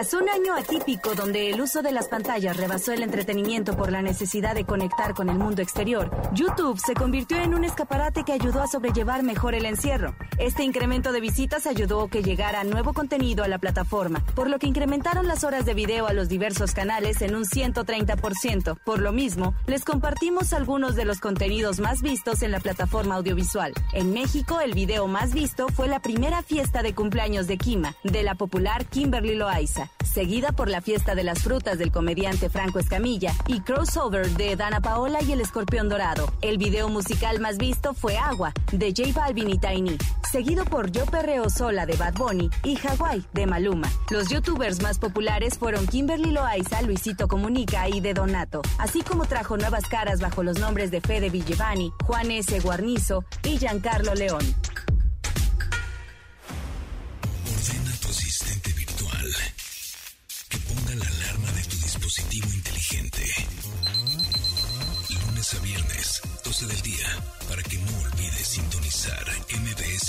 [0.04, 4.02] Tras un año atípico donde el uso de las pantallas rebasó el entretenimiento por la
[4.02, 8.62] necesidad de conectar con el mundo exterior, YouTube se convirtió en un escaparate que ayudó
[8.62, 10.14] a sobrellevar mejor el encierro.
[10.38, 14.60] Este incremento de visitas ayudó a que llegara nuevo contenido a la plataforma, por lo
[14.60, 18.78] que incrementaron las horas de video a los diversos canales en un 130%.
[18.84, 23.74] Por lo mismo, les compartimos algunos de los contenidos más vistos en la plataforma audiovisual.
[23.94, 28.24] En México, el video más visto fue la primera fiesta de cumpleaños de Kima, de
[28.24, 33.34] la popular Kimberly Loaiza, seguida por la fiesta de las frutas del comediante Franco Escamilla
[33.48, 36.32] y Crossover de Dana Paola y el Escorpión Dorado.
[36.42, 39.98] El video musical más visto fue Agua, de J Balvin y Tiny,
[40.32, 43.92] seguido por Yo Perreo Sola de Bad Bunny y Hawaii de Maluma.
[44.10, 49.58] Los youtubers más populares fueron Kimberly Loaiza, Luisito Comunica y De Donato, así como trajo
[49.58, 52.60] nuevas caras bajo los nombres de Fede Villevani, Juan S.
[52.60, 54.44] Guarnizo y Giancarlo León.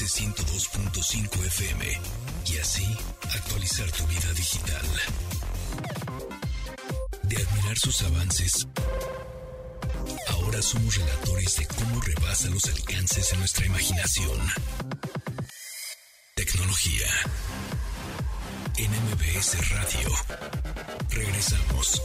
[0.05, 2.01] MBS 102.5 FM
[2.53, 2.85] y así
[3.35, 4.87] actualizar tu vida digital.
[7.23, 8.69] De admirar sus avances,
[10.29, 14.39] ahora somos relatores de cómo rebasa los alcances de nuestra imaginación.
[16.35, 17.07] Tecnología.
[18.77, 20.11] En MBS Radio.
[21.11, 22.03] Regresamos.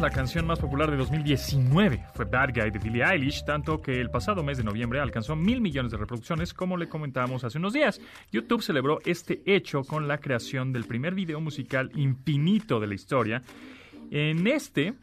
[0.00, 4.10] La canción más popular de 2019 fue Bad Guy de Billie Eilish, tanto que el
[4.10, 8.00] pasado mes de noviembre alcanzó mil millones de reproducciones, como le comentábamos hace unos días.
[8.30, 13.42] YouTube celebró este hecho con la creación del primer video musical infinito de la historia.
[14.10, 14.94] En este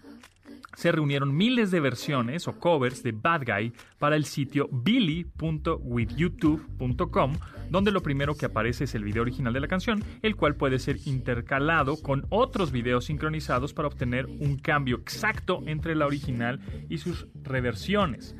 [0.75, 7.33] se reunieron miles de versiones o covers de Bad Guy para el sitio billy.withyoutube.com,
[7.69, 10.79] donde lo primero que aparece es el video original de la canción, el cual puede
[10.79, 16.97] ser intercalado con otros videos sincronizados para obtener un cambio exacto entre la original y
[16.97, 18.35] sus reversiones.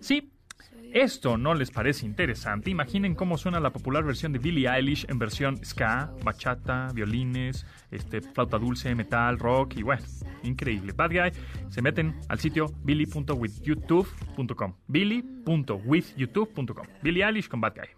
[0.00, 0.31] Sí,
[0.92, 2.70] esto no les parece interesante.
[2.70, 8.20] Imaginen cómo suena la popular versión de Billie Eilish en versión ska, bachata, violines, este,
[8.20, 10.02] flauta dulce, metal, rock y bueno,
[10.42, 10.92] increíble.
[10.92, 11.32] Bad Guy,
[11.70, 14.74] se meten al sitio billy.withyoutube.com.
[14.86, 16.86] billy.withyoutube.com.
[17.02, 17.88] Billie Eilish con Bad Guy.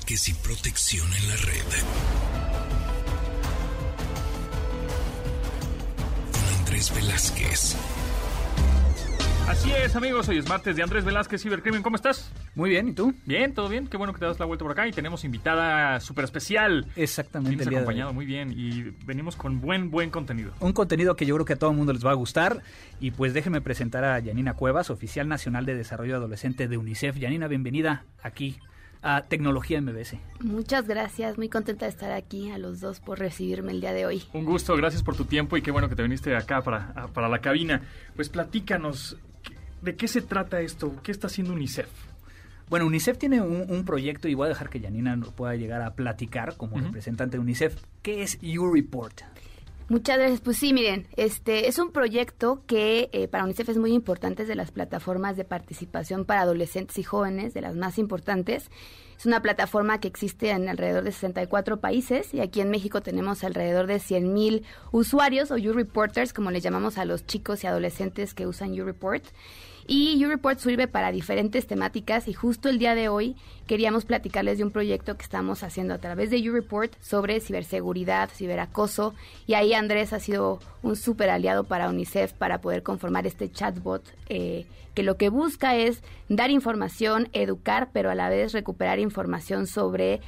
[0.00, 1.64] Ciberataques y protección en la red.
[6.32, 7.76] Con Andrés Velázquez.
[9.48, 11.82] Así es, amigos, hoy es martes de Andrés Velázquez Cibercrimen.
[11.82, 12.30] ¿Cómo estás?
[12.54, 13.12] Muy bien, ¿y tú?
[13.26, 13.88] Bien, todo bien.
[13.88, 16.86] Qué bueno que te das la vuelta por acá y tenemos invitada súper especial.
[16.94, 17.68] Exactamente.
[17.68, 17.74] Hoy.
[17.74, 20.52] acompañado muy bien y venimos con buen, buen contenido.
[20.60, 22.62] Un contenido que yo creo que a todo el mundo les va a gustar.
[23.00, 27.16] Y pues déjenme presentar a Yanina Cuevas, oficial nacional de desarrollo adolescente de UNICEF.
[27.16, 28.60] Yanina, bienvenida aquí
[29.02, 30.16] a Tecnología MBS.
[30.40, 34.06] Muchas gracias, muy contenta de estar aquí a los dos por recibirme el día de
[34.06, 34.22] hoy.
[34.32, 37.08] Un gusto, gracias por tu tiempo y qué bueno que te viniste acá para, a-
[37.08, 37.82] para la cabina.
[38.16, 40.94] Pues platícanos, ¿qué- ¿de qué se trata esto?
[41.02, 41.88] ¿Qué está haciendo UNICEF?
[42.68, 45.82] Bueno, UNICEF tiene un, un proyecto y voy a dejar que Yanina nos pueda llegar
[45.82, 47.82] a platicar como representante de UNICEF.
[48.02, 49.22] ¿Qué es U-Report?
[49.90, 50.40] Muchas gracias.
[50.40, 54.48] Pues sí, miren, este es un proyecto que eh, para UNICEF es muy importante, es
[54.48, 58.70] de las plataformas de participación para adolescentes y jóvenes, de las más importantes.
[59.18, 63.42] Es una plataforma que existe en alrededor de 64 países y aquí en México tenemos
[63.42, 68.32] alrededor de 100 mil usuarios o U-Reporters, como les llamamos a los chicos y adolescentes
[68.32, 69.24] que usan U-Report.
[69.92, 73.34] Y YouReport sirve para diferentes temáticas y justo el día de hoy
[73.66, 79.14] queríamos platicarles de un proyecto que estamos haciendo a través de YouReport sobre ciberseguridad, ciberacoso.
[79.48, 84.04] Y ahí Andrés ha sido un súper aliado para UNICEF para poder conformar este chatbot
[84.28, 89.66] eh, que lo que busca es dar información, educar, pero a la vez recuperar información
[89.66, 90.20] sobre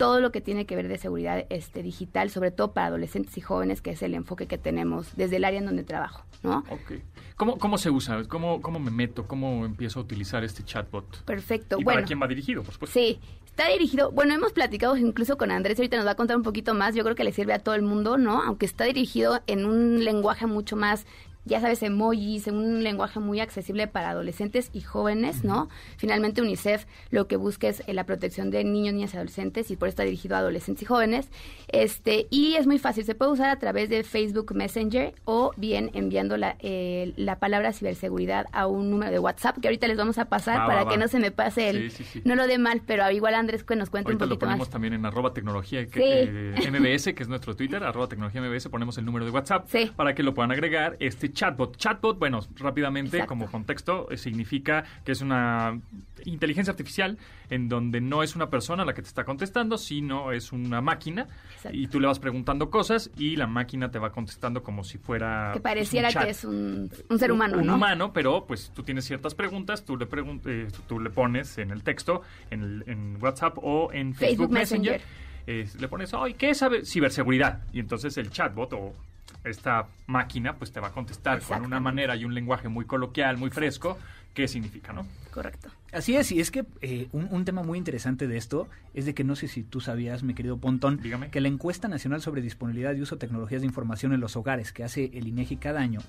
[0.00, 3.42] todo lo que tiene que ver de seguridad este, digital, sobre todo para adolescentes y
[3.42, 6.64] jóvenes, que es el enfoque que tenemos desde el área en donde trabajo, ¿no?
[6.70, 6.92] Ok.
[7.36, 8.24] ¿Cómo, cómo se usa?
[8.24, 9.28] ¿Cómo, ¿Cómo me meto?
[9.28, 11.22] ¿Cómo empiezo a utilizar este chatbot?
[11.24, 11.76] Perfecto.
[11.78, 12.98] ¿Y bueno, para quién va dirigido, por supuesto?
[12.98, 16.44] Sí, está dirigido, bueno, hemos platicado incluso con Andrés, ahorita nos va a contar un
[16.44, 18.42] poquito más, yo creo que le sirve a todo el mundo, ¿no?
[18.42, 21.04] Aunque está dirigido en un lenguaje mucho más
[21.44, 25.68] ya sabes, emojis, en un lenguaje muy accesible para adolescentes y jóvenes, ¿no?
[25.96, 29.76] Finalmente UNICEF lo que busca es eh, la protección de niños, niñas y adolescentes y
[29.76, 31.28] por eso está dirigido a adolescentes y jóvenes.
[31.68, 35.90] Este, y es muy fácil, se puede usar a través de Facebook Messenger o bien
[35.94, 40.18] enviando la, eh, la palabra ciberseguridad a un número de WhatsApp que ahorita les vamos
[40.18, 41.02] a pasar para va, que va.
[41.02, 42.22] no se me pase el, Sí, sí, sí.
[42.24, 44.68] no lo dé mal, pero igual Andrés que nos cuente Ahorita un lo poquito ponemos
[44.68, 44.70] más.
[44.70, 48.98] también en arroba tecnología que, eh, MBS, que es nuestro Twitter, arroba tecnología MBS, ponemos
[48.98, 50.96] el número de WhatsApp para que lo puedan agregar.
[51.00, 51.76] Este chatbot.
[51.76, 53.28] Chatbot, bueno, rápidamente, Exacto.
[53.28, 55.80] como contexto, eh, significa que es una
[56.24, 60.52] inteligencia artificial en donde no es una persona la que te está contestando, sino es
[60.52, 61.76] una máquina Exacto.
[61.76, 65.50] y tú le vas preguntando cosas y la máquina te va contestando como si fuera...
[65.54, 66.24] Que pues, un pareciera chat.
[66.24, 67.74] que es un, un ser humano, un ¿no?
[67.76, 71.70] humano, pero pues tú tienes ciertas preguntas, tú le, pregun- eh, tú le pones en
[71.70, 75.08] el texto, en, el- en WhatsApp o en Facebook, Facebook Messenger, Messenger.
[75.46, 77.62] eh, le pones, ay, ¿qué es sabe- ciberseguridad?
[77.72, 78.94] Y entonces el chatbot o
[79.44, 83.36] esta máquina pues te va a contestar con una manera y un lenguaje muy coloquial,
[83.36, 83.98] muy fresco,
[84.34, 85.06] qué significa, ¿no?
[85.32, 85.68] Correcto.
[85.92, 89.14] Así es, y es que eh, un, un tema muy interesante de esto es de
[89.14, 91.30] que no sé si tú sabías, mi querido Pontón, Dígame.
[91.30, 94.72] que la encuesta nacional sobre disponibilidad y uso de tecnologías de información en los hogares
[94.72, 96.00] que hace el INEGI cada año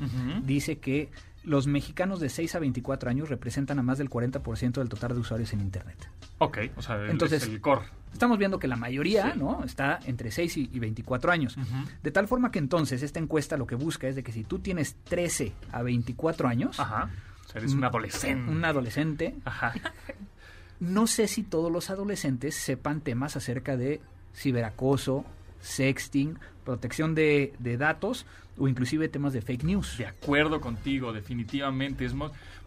[0.45, 1.09] dice que
[1.43, 5.19] los mexicanos de 6 a 24 años representan a más del 40% del total de
[5.19, 5.97] usuarios en Internet.
[6.37, 7.81] Ok, o sea, el, Entonces- es el core.
[8.13, 9.39] Estamos viendo que la mayoría Sí.
[9.39, 9.63] ¿no?
[9.63, 11.55] está entre 6 y, y 24 años.
[12.03, 14.59] De tal forma que entonces esta encuesta lo que busca es de que si tú
[14.59, 17.09] tienes 13 a 24 años, Ajá.
[17.55, 18.51] Eres un Mm, adolescente.
[18.51, 19.73] un adolescente, Ajá.
[20.79, 24.01] no sé si todos los adolescentes sepan temas acerca de
[24.35, 25.25] ciberacoso,
[25.59, 28.25] sexting, protección de, de datos
[28.57, 29.97] o inclusive temas de fake news.
[29.97, 32.05] De acuerdo contigo, definitivamente.
[32.05, 32.13] Es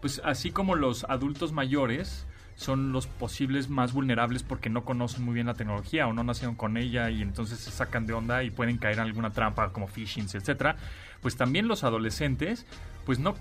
[0.01, 5.33] pues así como los adultos mayores son los posibles más vulnerables porque no conocen muy
[5.33, 8.49] bien la tecnología o no nacieron con ella y entonces se sacan de onda y
[8.51, 10.77] pueden caer en alguna trampa como phishing, etcétera.
[11.21, 12.65] Pues también los adolescentes,
[13.05, 13.35] pues no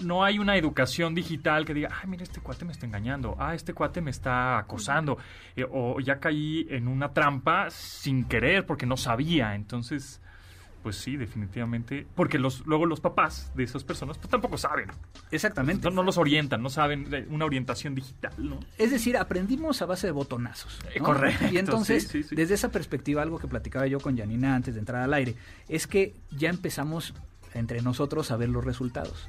[0.00, 3.54] no hay una educación digital que diga, ay, mira, este cuate me está engañando, ah,
[3.54, 5.18] este cuate me está acosando,
[5.54, 9.54] eh, o ya caí en una trampa sin querer porque no sabía.
[9.54, 10.20] Entonces,
[10.86, 12.06] pues sí, definitivamente.
[12.14, 14.88] Porque los, luego los papás de esas personas pues tampoco saben.
[15.32, 15.88] Exactamente.
[15.88, 18.60] No, no los orientan, no saben de una orientación digital, ¿no?
[18.78, 20.78] Es decir, aprendimos a base de botonazos.
[20.94, 22.36] Eh, correcto, Y entonces, sí, sí, sí.
[22.36, 25.34] desde esa perspectiva, algo que platicaba yo con Janina antes de entrar al aire,
[25.68, 27.14] es que ya empezamos
[27.52, 29.28] entre nosotros a ver los resultados.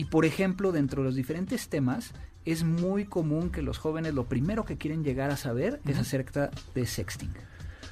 [0.00, 2.14] Y por ejemplo, dentro de los diferentes temas,
[2.46, 6.50] es muy común que los jóvenes lo primero que quieren llegar a saber es acerca
[6.74, 7.28] de sexting.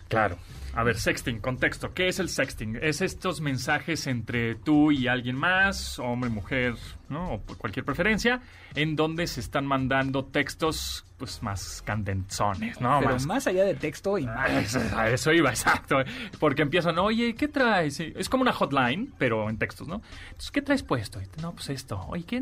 [0.08, 0.38] Claro.
[0.72, 1.92] A ver, sexting, contexto.
[1.92, 2.78] ¿Qué es el sexting?
[2.80, 6.76] Es estos mensajes entre tú y alguien más, hombre, mujer,
[7.08, 7.34] ¿no?
[7.34, 8.40] O por cualquier preferencia,
[8.74, 12.98] en donde se están mandando textos, pues, más candenzones, ¿no?
[13.00, 14.74] Pero Más más allá de texto, imágenes.
[14.74, 15.96] eso, a eso iba, exacto.
[16.38, 17.98] Porque empiezan, oye, ¿qué traes?
[18.00, 20.02] Es como una hotline, pero en textos, ¿no?
[20.26, 21.20] Entonces, ¿qué traes puesto?
[21.42, 22.00] No, pues esto.
[22.08, 22.40] Oye, ¿qué?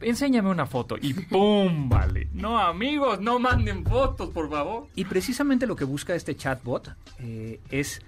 [0.00, 0.96] Enséñame una foto.
[1.00, 1.88] Y ¡pum!
[1.88, 2.28] Vale.
[2.32, 4.86] No, amigos, no manden fotos, por favor.
[4.94, 8.00] Y precisamente lo que busca este chatbot eh, es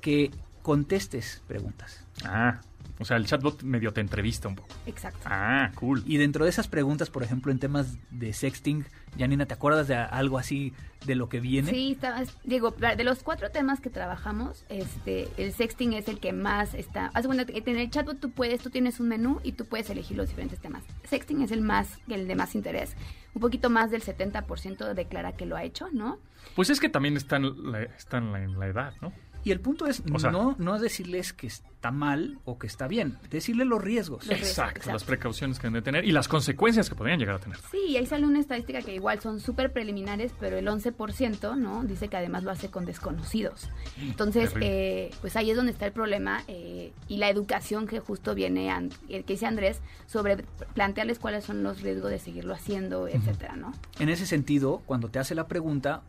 [0.00, 0.30] que
[0.62, 2.04] contestes preguntas.
[2.24, 2.60] Ah,
[3.00, 4.68] o sea, el chatbot medio te entrevista un poco.
[4.86, 5.20] Exacto.
[5.24, 6.02] Ah, cool.
[6.06, 8.84] Y dentro de esas preguntas, por ejemplo, en temas de sexting,
[9.18, 10.72] Janina, ¿te acuerdas de algo así
[11.06, 11.70] de lo que viene?
[11.70, 16.32] Sí, está- digo, de los cuatro temas que trabajamos, este, el sexting es el que
[16.32, 17.10] más está.
[17.14, 20.16] Haz cuenta en el chatbot tú puedes, tú tienes un menú y tú puedes elegir
[20.16, 20.82] los diferentes temas.
[21.04, 22.96] Sexting es el más, el de más interés.
[23.34, 26.18] Un poquito más del 70% declara que lo ha hecho, ¿no?
[26.56, 29.12] Pues es que también está en la, está en la, en la edad, ¿no?
[29.44, 32.88] Y el punto es O sea- no, no decirles que está mal o que está
[32.88, 34.24] bien, decirles los riesgos.
[34.26, 34.92] Los riesgos, Exacto, exacto.
[34.92, 37.56] las precauciones que deben de tener y las consecuencias que podrían llegar a tener.
[37.70, 41.84] Sí, y ahí sale una estadística que igual son súper preliminares, pero el 11%, ¿no?
[41.84, 43.68] Dice que además lo hace con desconocidos.
[44.00, 48.34] Entonces, eh, pues ahí es donde está el problema eh, y la educación que justo
[48.34, 53.72] viene, que dice Andrés, sobre plantearles cuáles son los riesgos de seguirlo haciendo, etcétera, ¿no?
[53.98, 56.02] En ese sentido, cuando te hace la pregunta,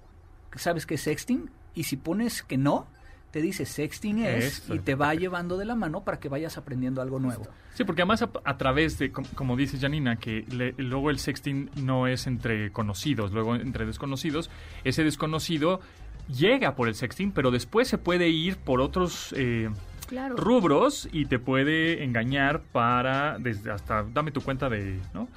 [0.55, 1.49] ¿sabes qué es sexting?
[1.75, 2.87] Y si pones que no,
[3.31, 4.75] te dice sexting es Esto.
[4.75, 7.47] y te va llevando de la mano para que vayas aprendiendo algo nuevo.
[7.75, 11.19] Sí, porque además a, a través de, com- como dice Janina, que le- luego el
[11.19, 14.49] sexting no es entre conocidos, luego entre desconocidos,
[14.83, 15.79] ese desconocido
[16.27, 19.69] llega por el sexting, pero después se puede ir por otros eh,
[20.07, 20.35] Claro.
[20.37, 25.27] rubros y te puede engañar para, desde hasta, dame tu cuenta de, ¿no?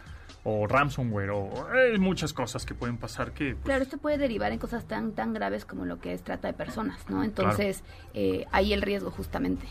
[0.45, 3.53] O ransomware, o hay muchas cosas que pueden pasar que...
[3.53, 6.49] pues, Claro, esto puede derivar en cosas tan tan graves como lo que es trata
[6.49, 7.23] de personas, ¿no?
[7.23, 9.67] Entonces, eh, ahí el riesgo justamente.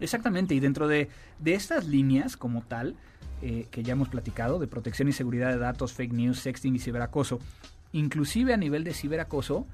[0.00, 2.96] Exactamente, y dentro de, de estas líneas como tal,
[3.42, 6.78] eh, que ya hemos platicado, de protección y seguridad de datos, fake news, sexting y
[6.78, 7.38] ciberacoso,
[7.92, 9.66] inclusive a nivel de ciberacoso,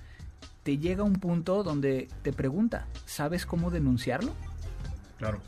[0.64, 4.32] te llega un punto donde te pregunta, ¿sabes cómo denunciarlo?
[5.18, 5.40] Claro.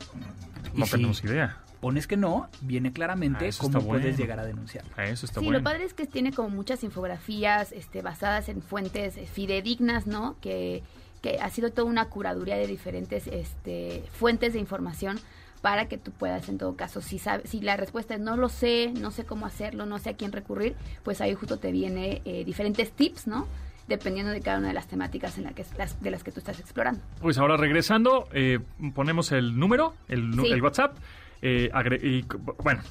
[0.73, 1.57] No tenemos idea.
[1.79, 4.17] Pones que no, viene Ah, claramente eso cómo puedes bueno.
[4.17, 4.91] llegar a denunciarlo.
[5.03, 5.59] Eso está sí, bueno.
[5.59, 10.35] lo padre es que tiene como muchas infografías este, basadas en fuentes eh, fidedignas, ¿no?
[10.41, 10.83] Que,
[11.21, 15.19] que ha sido toda una curaduría de diferentes este, fuentes de información
[15.61, 18.47] para que tú puedas, en todo caso, si, sabe, si la respuesta es no lo
[18.49, 22.21] sé, no sé cómo hacerlo, no sé a quién recurrir, pues ahí justo te viene
[22.25, 23.47] eh, diferentes tips, ¿no?
[23.87, 26.39] Dependiendo de cada una de las temáticas en la que, las, de las que tú
[26.41, 27.01] estás explorando.
[27.21, 28.59] Pues ahora regresando, eh,
[28.93, 30.47] ponemos el número, el, Sí.
[30.51, 30.97] el WhatsApp.
[31.41, 32.81] Eh, agre- y, c- bueno,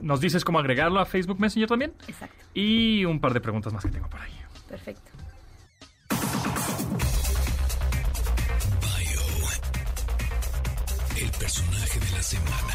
[0.00, 1.92] nos dices cómo agregarlo a Facebook Messenger también.
[2.08, 4.32] Exacto, Y un par de preguntas más que tengo por ahí.
[4.68, 5.10] perfecto.
[8.80, 9.20] Bio.
[11.24, 12.74] El personaje de la semana.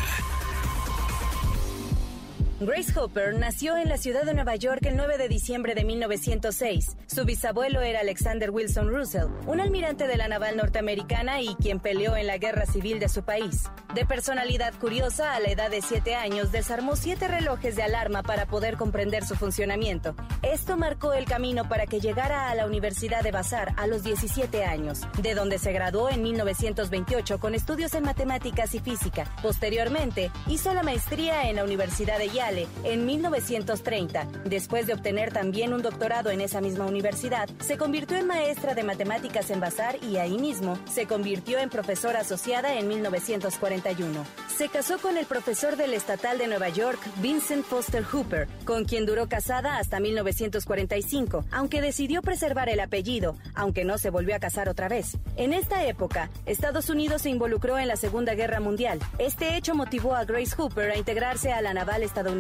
[2.60, 6.98] Grace Hopper nació en la ciudad de Nueva York el 9 de diciembre de 1906.
[7.06, 12.16] Su bisabuelo era Alexander Wilson Russell, un almirante de la naval norteamericana y quien peleó
[12.16, 13.66] en la guerra civil de su país.
[13.94, 18.48] De personalidad curiosa, a la edad de 7 años desarmó siete relojes de alarma para
[18.48, 20.16] poder comprender su funcionamiento.
[20.42, 24.66] Esto marcó el camino para que llegara a la Universidad de Bazar a los 17
[24.66, 29.32] años, de donde se graduó en 1928 con estudios en matemáticas y física.
[29.44, 32.47] Posteriormente, hizo la maestría en la Universidad de Yale
[32.84, 34.26] en 1930.
[34.46, 38.84] Después de obtener también un doctorado en esa misma universidad, se convirtió en maestra de
[38.84, 44.24] matemáticas en Bazar y ahí mismo se convirtió en profesora asociada en 1941.
[44.56, 49.06] Se casó con el profesor del Estatal de Nueva York, Vincent Foster Hooper, con quien
[49.06, 54.70] duró casada hasta 1945, aunque decidió preservar el apellido, aunque no se volvió a casar
[54.70, 55.18] otra vez.
[55.36, 59.00] En esta época, Estados Unidos se involucró en la Segunda Guerra Mundial.
[59.20, 62.37] Este hecho motivó a Grace Hooper a integrarse a la naval estadounidense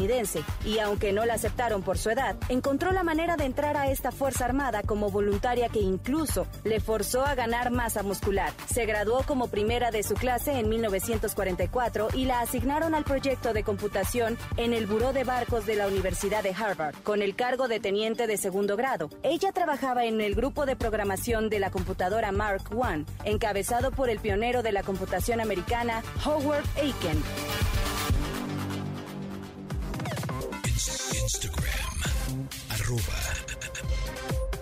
[0.65, 4.11] y aunque no la aceptaron por su edad, encontró la manera de entrar a esta
[4.11, 8.51] Fuerza Armada como voluntaria que incluso le forzó a ganar masa muscular.
[8.71, 13.63] Se graduó como primera de su clase en 1944 y la asignaron al proyecto de
[13.63, 17.79] computación en el Buró de Barcos de la Universidad de Harvard, con el cargo de
[17.79, 19.09] teniente de segundo grado.
[19.23, 24.19] Ella trabajaba en el grupo de programación de la computadora Mark I, encabezado por el
[24.19, 27.76] pionero de la computación americana, Howard Aiken.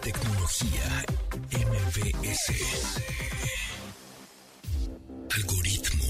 [0.01, 1.05] Tecnología
[1.51, 2.53] MBS.
[5.29, 6.05] Algoritmo.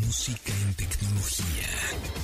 [0.00, 2.23] Música en tecnología.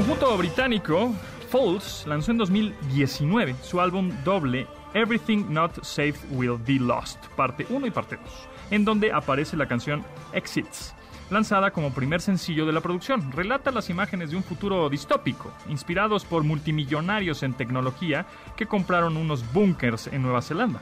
[0.00, 1.12] Conjunto británico
[1.50, 7.86] Falls lanzó en 2019 su álbum doble Everything Not Saved Will Be Lost, parte 1
[7.86, 8.24] y parte 2,
[8.70, 10.94] en donde aparece la canción Exits,
[11.28, 13.30] lanzada como primer sencillo de la producción.
[13.30, 18.24] Relata las imágenes de un futuro distópico, inspirados por multimillonarios en tecnología
[18.56, 20.80] que compraron unos búnkers en Nueva Zelanda.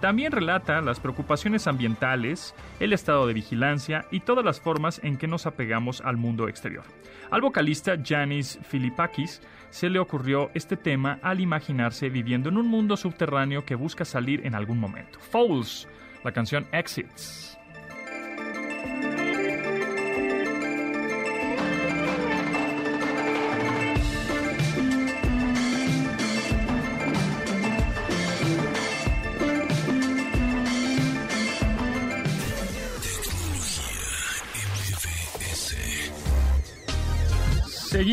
[0.00, 5.26] También relata las preocupaciones ambientales, el estado de vigilancia y todas las formas en que
[5.26, 6.84] nos apegamos al mundo exterior.
[7.30, 12.96] Al vocalista Janis Filipakis se le ocurrió este tema al imaginarse viviendo en un mundo
[12.96, 15.18] subterráneo que busca salir en algún momento.
[15.18, 15.88] Fouls,
[16.22, 17.57] la canción Exits.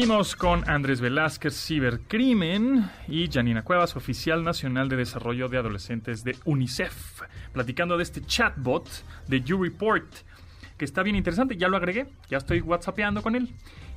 [0.06, 6.38] Seguimos con Andrés Velázquez, Cibercrimen, y Janina Cuevas, oficial nacional de desarrollo de adolescentes de
[6.45, 8.88] UNICEF, platicando de este chatbot
[9.28, 10.06] de YouReport,
[10.78, 11.58] que está bien interesante.
[11.58, 13.49] Ya lo agregué, ya estoy whatsappeando con él.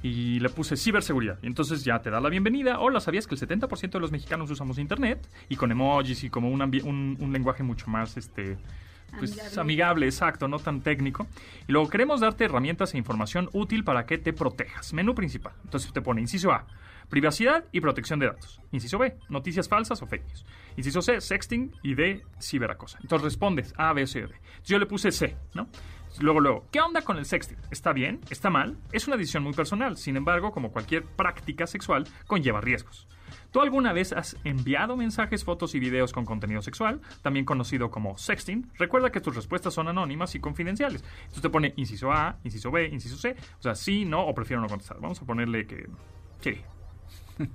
[0.02, 1.40] Y le puse ciberseguridad.
[1.42, 2.80] Entonces ya te da la bienvenida.
[2.80, 5.28] Hola, ¿sabías que el 70% de los mexicanos usamos internet?
[5.50, 8.56] Y con emojis y como un- un lenguaje mucho más este,
[9.16, 9.60] pues, Amigable.
[9.60, 11.26] amigable, exacto, no tan técnico.
[11.66, 14.92] Y luego queremos darte herramientas e información útil para que te protejas.
[14.92, 15.54] Menú principal.
[15.64, 16.66] Entonces te pone inciso A,
[17.08, 18.60] privacidad y protección de datos.
[18.72, 20.46] Inciso B, noticias falsas o fake news.
[20.76, 22.98] Inciso C, sexting y D, ciberacosa.
[23.00, 24.26] Entonces respondes A, B, C, D.
[24.26, 25.68] Entonces yo le puse C, ¿no?
[26.20, 27.58] Luego, luego, ¿qué onda con el sexting?
[27.70, 28.20] ¿Está bien?
[28.30, 28.78] ¿Está mal?
[28.92, 29.96] Es una decisión muy personal.
[29.96, 33.06] Sin embargo, como cualquier práctica sexual, conlleva riesgos.
[33.50, 38.18] ¿Tú alguna vez has enviado mensajes, fotos y videos con contenido sexual, también conocido como
[38.18, 38.70] sexting?
[38.78, 41.02] Recuerda que tus respuestas son anónimas y confidenciales.
[41.22, 43.36] Entonces te pone inciso A, inciso B, inciso C.
[43.58, 44.98] O sea, sí, no o prefiero no contestar.
[45.00, 45.88] Vamos a ponerle que
[46.40, 46.60] sí.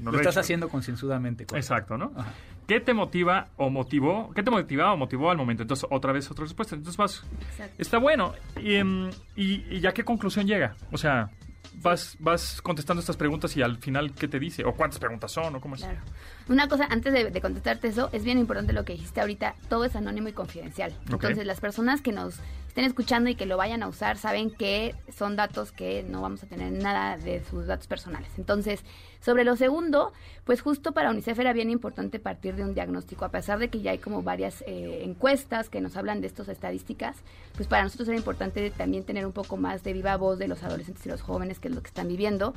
[0.00, 0.40] No lo estás hecho.
[0.40, 1.44] haciendo concienzudamente.
[1.54, 2.12] Exacto, ¿no?
[2.16, 2.32] Ajá.
[2.68, 4.30] ¿Qué te motiva o motivó?
[4.34, 5.62] ¿Qué te motivaba o motivó al momento?
[5.62, 6.76] Entonces, otra vez otra respuesta.
[6.76, 7.24] Entonces vas.
[7.50, 7.74] Exacto.
[7.78, 8.34] Está bueno.
[8.62, 10.76] Y, em, y, y ya qué conclusión llega?
[10.92, 11.30] O sea,
[11.74, 14.64] vas, vas contestando estas preguntas y al final, ¿qué te dice?
[14.64, 15.54] ¿O cuántas preguntas son?
[15.54, 15.82] ¿O cómo es?
[15.82, 16.00] Claro.
[16.48, 19.54] Una cosa, antes de, de contestarte eso, es bien importante lo que dijiste ahorita.
[19.68, 20.94] Todo es anónimo y confidencial.
[21.10, 22.36] Entonces, las personas que nos
[22.78, 26.44] estén escuchando y que lo vayan a usar saben que son datos que no vamos
[26.44, 28.28] a tener nada de sus datos personales.
[28.38, 28.84] Entonces,
[29.20, 30.12] sobre lo segundo,
[30.44, 33.80] pues justo para UNICEF era bien importante partir de un diagnóstico, a pesar de que
[33.80, 37.16] ya hay como varias eh, encuestas que nos hablan de estas estadísticas,
[37.56, 40.62] pues para nosotros era importante también tener un poco más de viva voz de los
[40.62, 42.54] adolescentes y los jóvenes, que es lo que están viviendo.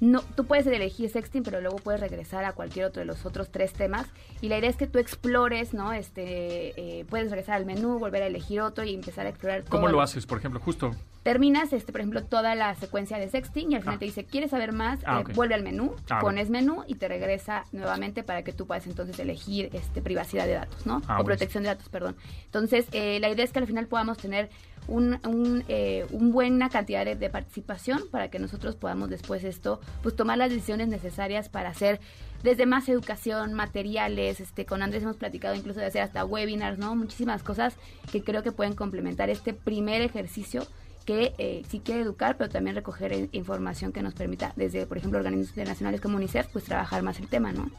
[0.00, 3.50] No, tú puedes elegir sexting, pero luego puedes regresar a cualquier otro de los otros
[3.50, 4.06] tres temas.
[4.40, 5.92] Y la idea es que tú explores, ¿no?
[5.92, 9.62] Este, eh, puedes regresar al menú, volver a elegir otro y empezar a explorar.
[9.64, 10.60] ¿Cómo todo lo lo- haces, por ejemplo?
[10.60, 10.90] Justo.
[11.22, 13.98] Terminas, este, por ejemplo, toda la secuencia de sexting y al final Ah.
[14.00, 15.00] te dice, ¿quieres saber más?
[15.06, 15.32] Ah, Eh.
[15.34, 19.18] Vuelve al menú, Ah, pones menú y te regresa nuevamente para que tú puedas entonces
[19.18, 21.00] elegir este, privacidad de datos, ¿no?
[21.18, 22.14] O protección de datos, perdón.
[22.44, 24.50] Entonces, eh, la idea es que al final podamos tener
[24.88, 30.14] un, un, eh, un buena cantidad de, participación para que nosotros podamos después esto, pues
[30.14, 32.00] tomar las decisiones necesarias para hacer
[32.42, 36.94] desde más educación, materiales, este, con Andrés hemos platicado incluso de hacer hasta webinars, ¿no?
[36.94, 37.76] Muchísimas cosas
[38.12, 40.66] que creo que pueden complementar este primer ejercicio
[41.06, 44.98] que eh, sí quiere educar, pero también recoger eh, información que nos permita, desde, por
[44.98, 47.70] ejemplo, organismos internacionales como UNICEF, pues trabajar más el tema, ¿no?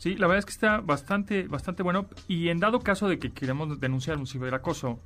[0.00, 2.06] Sí, la verdad es que está bastante, bastante bueno.
[2.26, 4.98] Y en dado caso de que queremos denunciar un ciberacoso,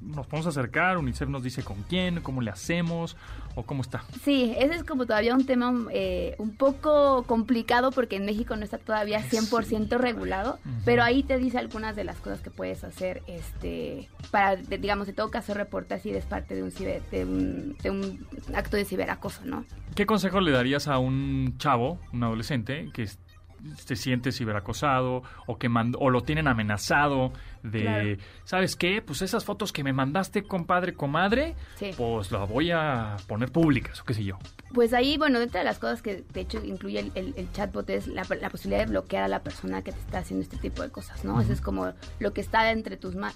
[0.00, 3.18] nos podemos acercar, UNICEF nos dice con quién, cómo le hacemos
[3.54, 4.02] o cómo está.
[4.22, 8.64] Sí, ese es como todavía un tema eh, un poco complicado porque en México no
[8.64, 13.22] está todavía 100% regulado, pero ahí te dice algunas de las cosas que puedes hacer
[13.26, 17.76] este para, digamos, en todo caso reportar si eres parte de un, ciber, de un,
[17.82, 19.66] de un acto de ciberacoso, ¿no?
[19.94, 23.02] ¿Qué consejo le darías a un chavo, un adolescente, que
[23.76, 27.32] se siente ciberacosado o que mand- o lo tienen amenazado
[27.62, 28.16] de, Claro.
[28.44, 29.02] ¿sabes qué?
[29.02, 31.90] Pues esas fotos que me mandaste, compadre, comadre, Sí.
[31.96, 34.38] pues las voy a poner públicas o qué sé yo.
[34.72, 37.88] Pues ahí, bueno, dentro de las cosas que de hecho incluye el, el- el chatbot
[37.90, 40.82] es la, la posibilidad de bloquear a la persona que te está haciendo este tipo
[40.82, 41.40] de cosas, ¿no?
[41.40, 43.32] Eso es como lo que está entre tus ma-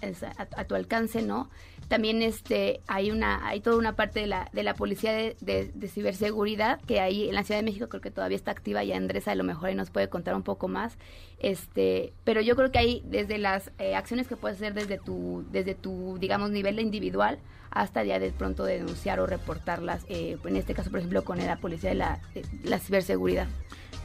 [0.57, 1.51] a tu alcance, ¿no?
[1.89, 6.81] También este hay una hay toda una parte de la de la policía de, ciberseguridad
[6.83, 9.35] que ahí en la Ciudad de México creo que todavía está activa y Andrés a
[9.35, 10.97] lo mejor ahí nos puede contar un poco más.
[11.39, 15.45] Este, pero yo creo que ahí desde las eh, acciones que puedes hacer desde tu
[15.51, 17.39] desde tu digamos nivel individual
[17.75, 21.57] hasta ya de pronto denunciar o reportarlas, eh, en este caso, por ejemplo, con la
[21.57, 23.49] policía de la, de la ciberseguridad.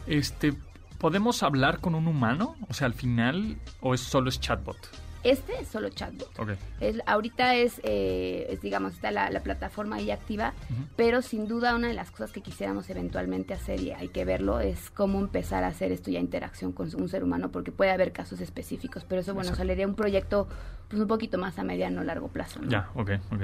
[0.08, 0.54] Este,
[0.98, 2.56] ¿podemos hablar con un humano?
[2.68, 4.78] O sea, al final, o es solo es chatbot.
[5.24, 6.40] Este es solo chatbot.
[6.40, 6.52] Ok.
[6.80, 10.54] Es, ahorita es, eh, es, digamos, está la, la plataforma ahí activa,
[10.96, 14.60] pero sin duda una de las cosas que quisiéramos eventualmente hacer, y hay que verlo,
[14.60, 18.12] es cómo empezar a hacer esto ya interacción con un ser humano, porque puede haber
[18.12, 19.68] casos específicos, pero eso, bueno, Exacto.
[19.68, 20.48] saldría un proyecto
[20.88, 22.62] pues un poquito más a mediano o largo plazo.
[22.62, 22.70] ¿no?
[22.70, 23.42] Ya, ok, ok.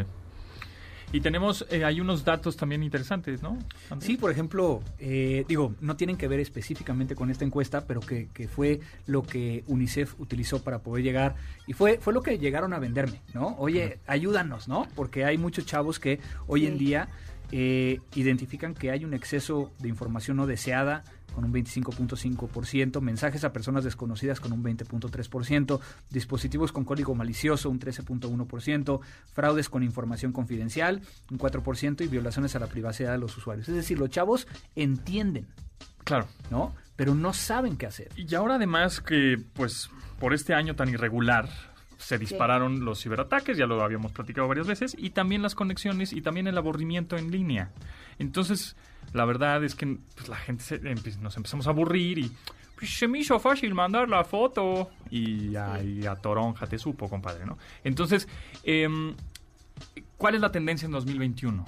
[1.15, 3.57] Y tenemos, eh, hay unos datos también interesantes, ¿no?
[3.89, 4.05] Andrés?
[4.05, 8.27] Sí, por ejemplo, eh, digo, no tienen que ver específicamente con esta encuesta, pero que,
[8.33, 11.35] que fue lo que UNICEF utilizó para poder llegar
[11.67, 13.55] y fue, fue lo que llegaron a venderme, ¿no?
[13.59, 14.89] Oye, ayúdanos, ¿no?
[14.93, 17.07] Porque hay muchos chavos que hoy en día
[17.53, 21.05] eh, identifican que hay un exceso de información no deseada
[21.35, 25.79] con un 25.5%, mensajes a personas desconocidas con un 20.3%,
[26.09, 28.99] dispositivos con código malicioso un 13.1%,
[29.33, 33.67] fraudes con información confidencial un 4% y violaciones a la privacidad de los usuarios.
[33.69, 35.47] Es decir, los chavos entienden,
[36.05, 36.27] Claro.
[36.49, 36.73] ¿no?
[36.95, 38.09] Pero no saben qué hacer.
[38.15, 41.49] Y ahora además que, pues, por este año tan irregular,
[41.97, 46.21] se dispararon los ciberataques, ya lo habíamos platicado varias veces, y también las conexiones y
[46.21, 47.71] también el aburrimiento en línea.
[48.19, 48.75] Entonces,
[49.15, 50.79] la verdad es que pues, la gente se-
[51.19, 52.31] nos empezamos a aburrir y
[52.77, 57.45] pues, se me hizo fácil mandar la foto y ahí a toronja te supo, compadre,
[57.45, 57.57] ¿no?
[57.83, 58.27] Entonces,
[58.63, 59.15] em,
[60.17, 61.65] ¿cuál es la tendencia en 2021?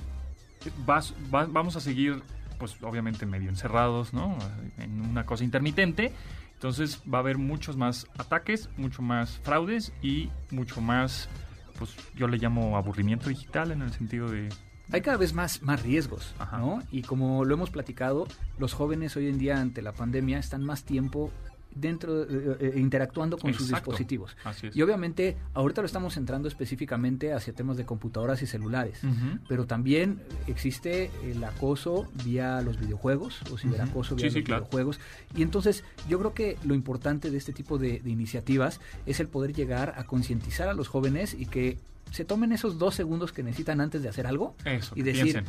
[0.85, 2.21] Vas- va- vamos a seguir,
[2.59, 4.37] pues obviamente medio encerrados, ¿no?
[4.77, 6.13] En una cosa intermitente.
[6.55, 11.29] Entonces va a haber muchos más ataques, mucho más fraudes y mucho más,
[11.77, 14.49] pues yo le llamo aburrimiento digital en el sentido de...
[14.91, 16.57] Hay cada vez más, más riesgos, Ajá.
[16.59, 16.81] ¿no?
[16.91, 18.27] Y como lo hemos platicado,
[18.57, 21.31] los jóvenes hoy en día ante la pandemia están más tiempo
[21.75, 24.35] dentro, eh, eh, interactuando con sus dispositivos.
[24.43, 24.75] Así es.
[24.75, 29.01] Y obviamente, ahorita lo estamos centrando específicamente hacia temas de computadoras y celulares.
[29.47, 34.23] Pero también existe el acoso vía los videojuegos o ciberacoso Ujú.
[34.23, 34.61] vía Sí, sí, los claro.
[34.63, 34.99] videojuegos.
[35.35, 39.27] Y entonces yo creo que lo importante de este tipo de, de iniciativas es el
[39.27, 41.77] poder llegar a concientizar a los jóvenes y que
[42.11, 45.45] se tomen esos dos segundos que necesitan antes de hacer algo Eso, y decir, piensen,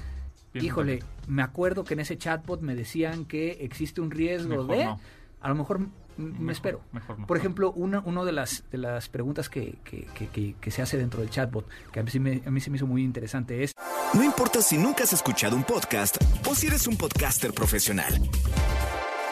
[0.53, 4.77] piensen híjole, me acuerdo que en ese chatbot me decían que existe un riesgo Mejor
[4.77, 4.85] de...
[4.85, 5.01] no.
[5.41, 5.87] A lo mejor me
[6.17, 6.81] Mejor, espero.
[6.91, 7.27] mejor no.
[7.29, 10.83] Por ejemplo, una, una de las de las preguntas que, que- que- que- que se
[10.83, 13.63] hace dentro del chatbot, que a mí, me, a mí se me hizo muy interesante,
[13.63, 13.73] es
[14.15, 18.13] No importa si nunca has escuchado un podcast o si eres un podcaster profesional.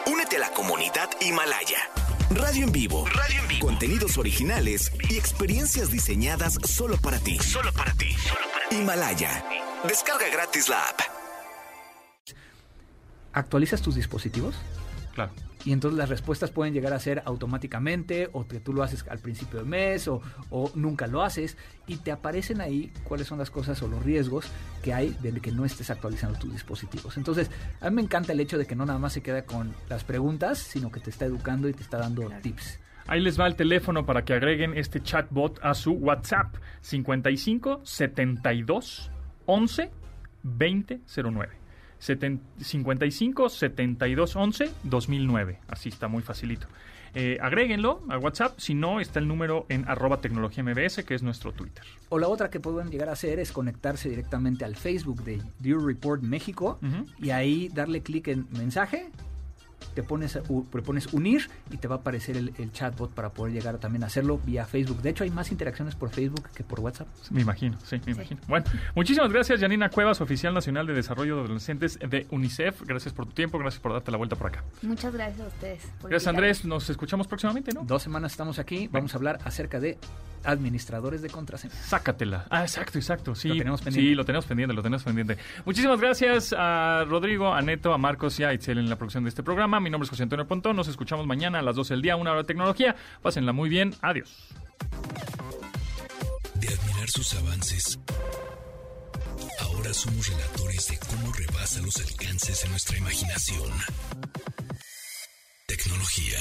[0.09, 1.79] Únete a la comunidad Himalaya.
[2.31, 3.05] Radio en vivo.
[3.13, 3.65] Radio en vivo.
[3.67, 7.37] Contenidos originales y experiencias diseñadas solo para ti.
[7.39, 8.15] Solo para ti.
[8.71, 9.43] Himalaya.
[9.87, 10.99] Descarga gratis la app.
[13.33, 14.55] actualizas tus dispositivos
[15.13, 15.31] Claro.
[15.65, 19.19] Y entonces las respuestas pueden llegar a ser automáticamente o que tú lo haces al
[19.19, 23.49] principio del mes o, o nunca lo haces y te aparecen ahí cuáles son las
[23.49, 24.45] cosas o los riesgos
[24.83, 27.17] que hay de que no estés actualizando tus dispositivos.
[27.17, 27.51] Entonces,
[27.81, 30.03] a mí me encanta el hecho de que no nada más se queda con las
[30.03, 32.79] preguntas, sino que te está educando y te está dando tips.
[33.07, 39.11] Ahí les va el teléfono para que agreguen este chatbot a su WhatsApp 55 72
[39.45, 39.91] 11
[40.43, 41.66] 20 09.
[41.99, 45.59] Seten- 55 72 11 2009.
[45.67, 46.67] Así está muy facilito.
[47.15, 48.59] Eh, agréguenlo a WhatsApp.
[48.59, 51.83] Si no, está el número en arroba tecnología MBS, que es nuestro Twitter.
[52.09, 55.79] O la otra que pueden llegar a hacer es conectarse directamente al Facebook de Dear
[55.79, 56.77] Report México
[57.19, 59.09] y ahí darle clic en mensaje,
[59.93, 63.53] te pones, te pones unir y te va a aparecer el, el chatbot para poder
[63.53, 65.01] llegar también a hacerlo vía Facebook.
[65.01, 67.07] De hecho, hay más interacciones por Facebook que por WhatsApp.
[67.31, 68.41] Me imagino, sí, me imagino.
[68.47, 68.65] Bueno,
[68.95, 72.81] muchísimas gracias, Janina Cuevas, oficial nacional de desarrollo de adolescentes de UNICEF.
[72.83, 74.63] Gracias por tu tiempo, gracias por darte la vuelta por acá.
[74.81, 75.81] Muchas gracias a ustedes.
[75.81, 76.29] Gracias, invitarme.
[76.29, 76.65] Andrés.
[76.65, 77.83] Nos escuchamos próximamente, ¿no?
[77.83, 79.97] Dos semanas estamos aquí, vamos a hablar acerca de
[80.43, 81.77] administradores de contraseñas.
[81.77, 82.45] Sácatela.
[82.49, 83.35] Ah, exacto, exacto.
[83.35, 84.09] Sí, Lo tenemos pendiente.
[84.09, 85.37] Sí, lo tenemos pendiente, lo tenemos pendiente.
[85.65, 89.29] Muchísimas gracias a Rodrigo, a Neto, a Marcos y a Itzel en la producción de
[89.29, 90.77] este Mi nombre es José Antonio Pontón.
[90.77, 92.95] Nos escuchamos mañana a las 12 del día, una hora de tecnología.
[93.21, 93.93] Pásenla muy bien.
[94.01, 94.33] Adiós.
[96.55, 97.99] De admirar sus avances,
[99.59, 103.69] ahora somos relatores de cómo rebasa los alcances de nuestra imaginación.
[105.65, 106.39] Tecnología.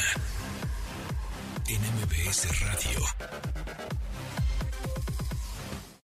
[1.66, 1.83] En
[2.64, 3.01] Radio.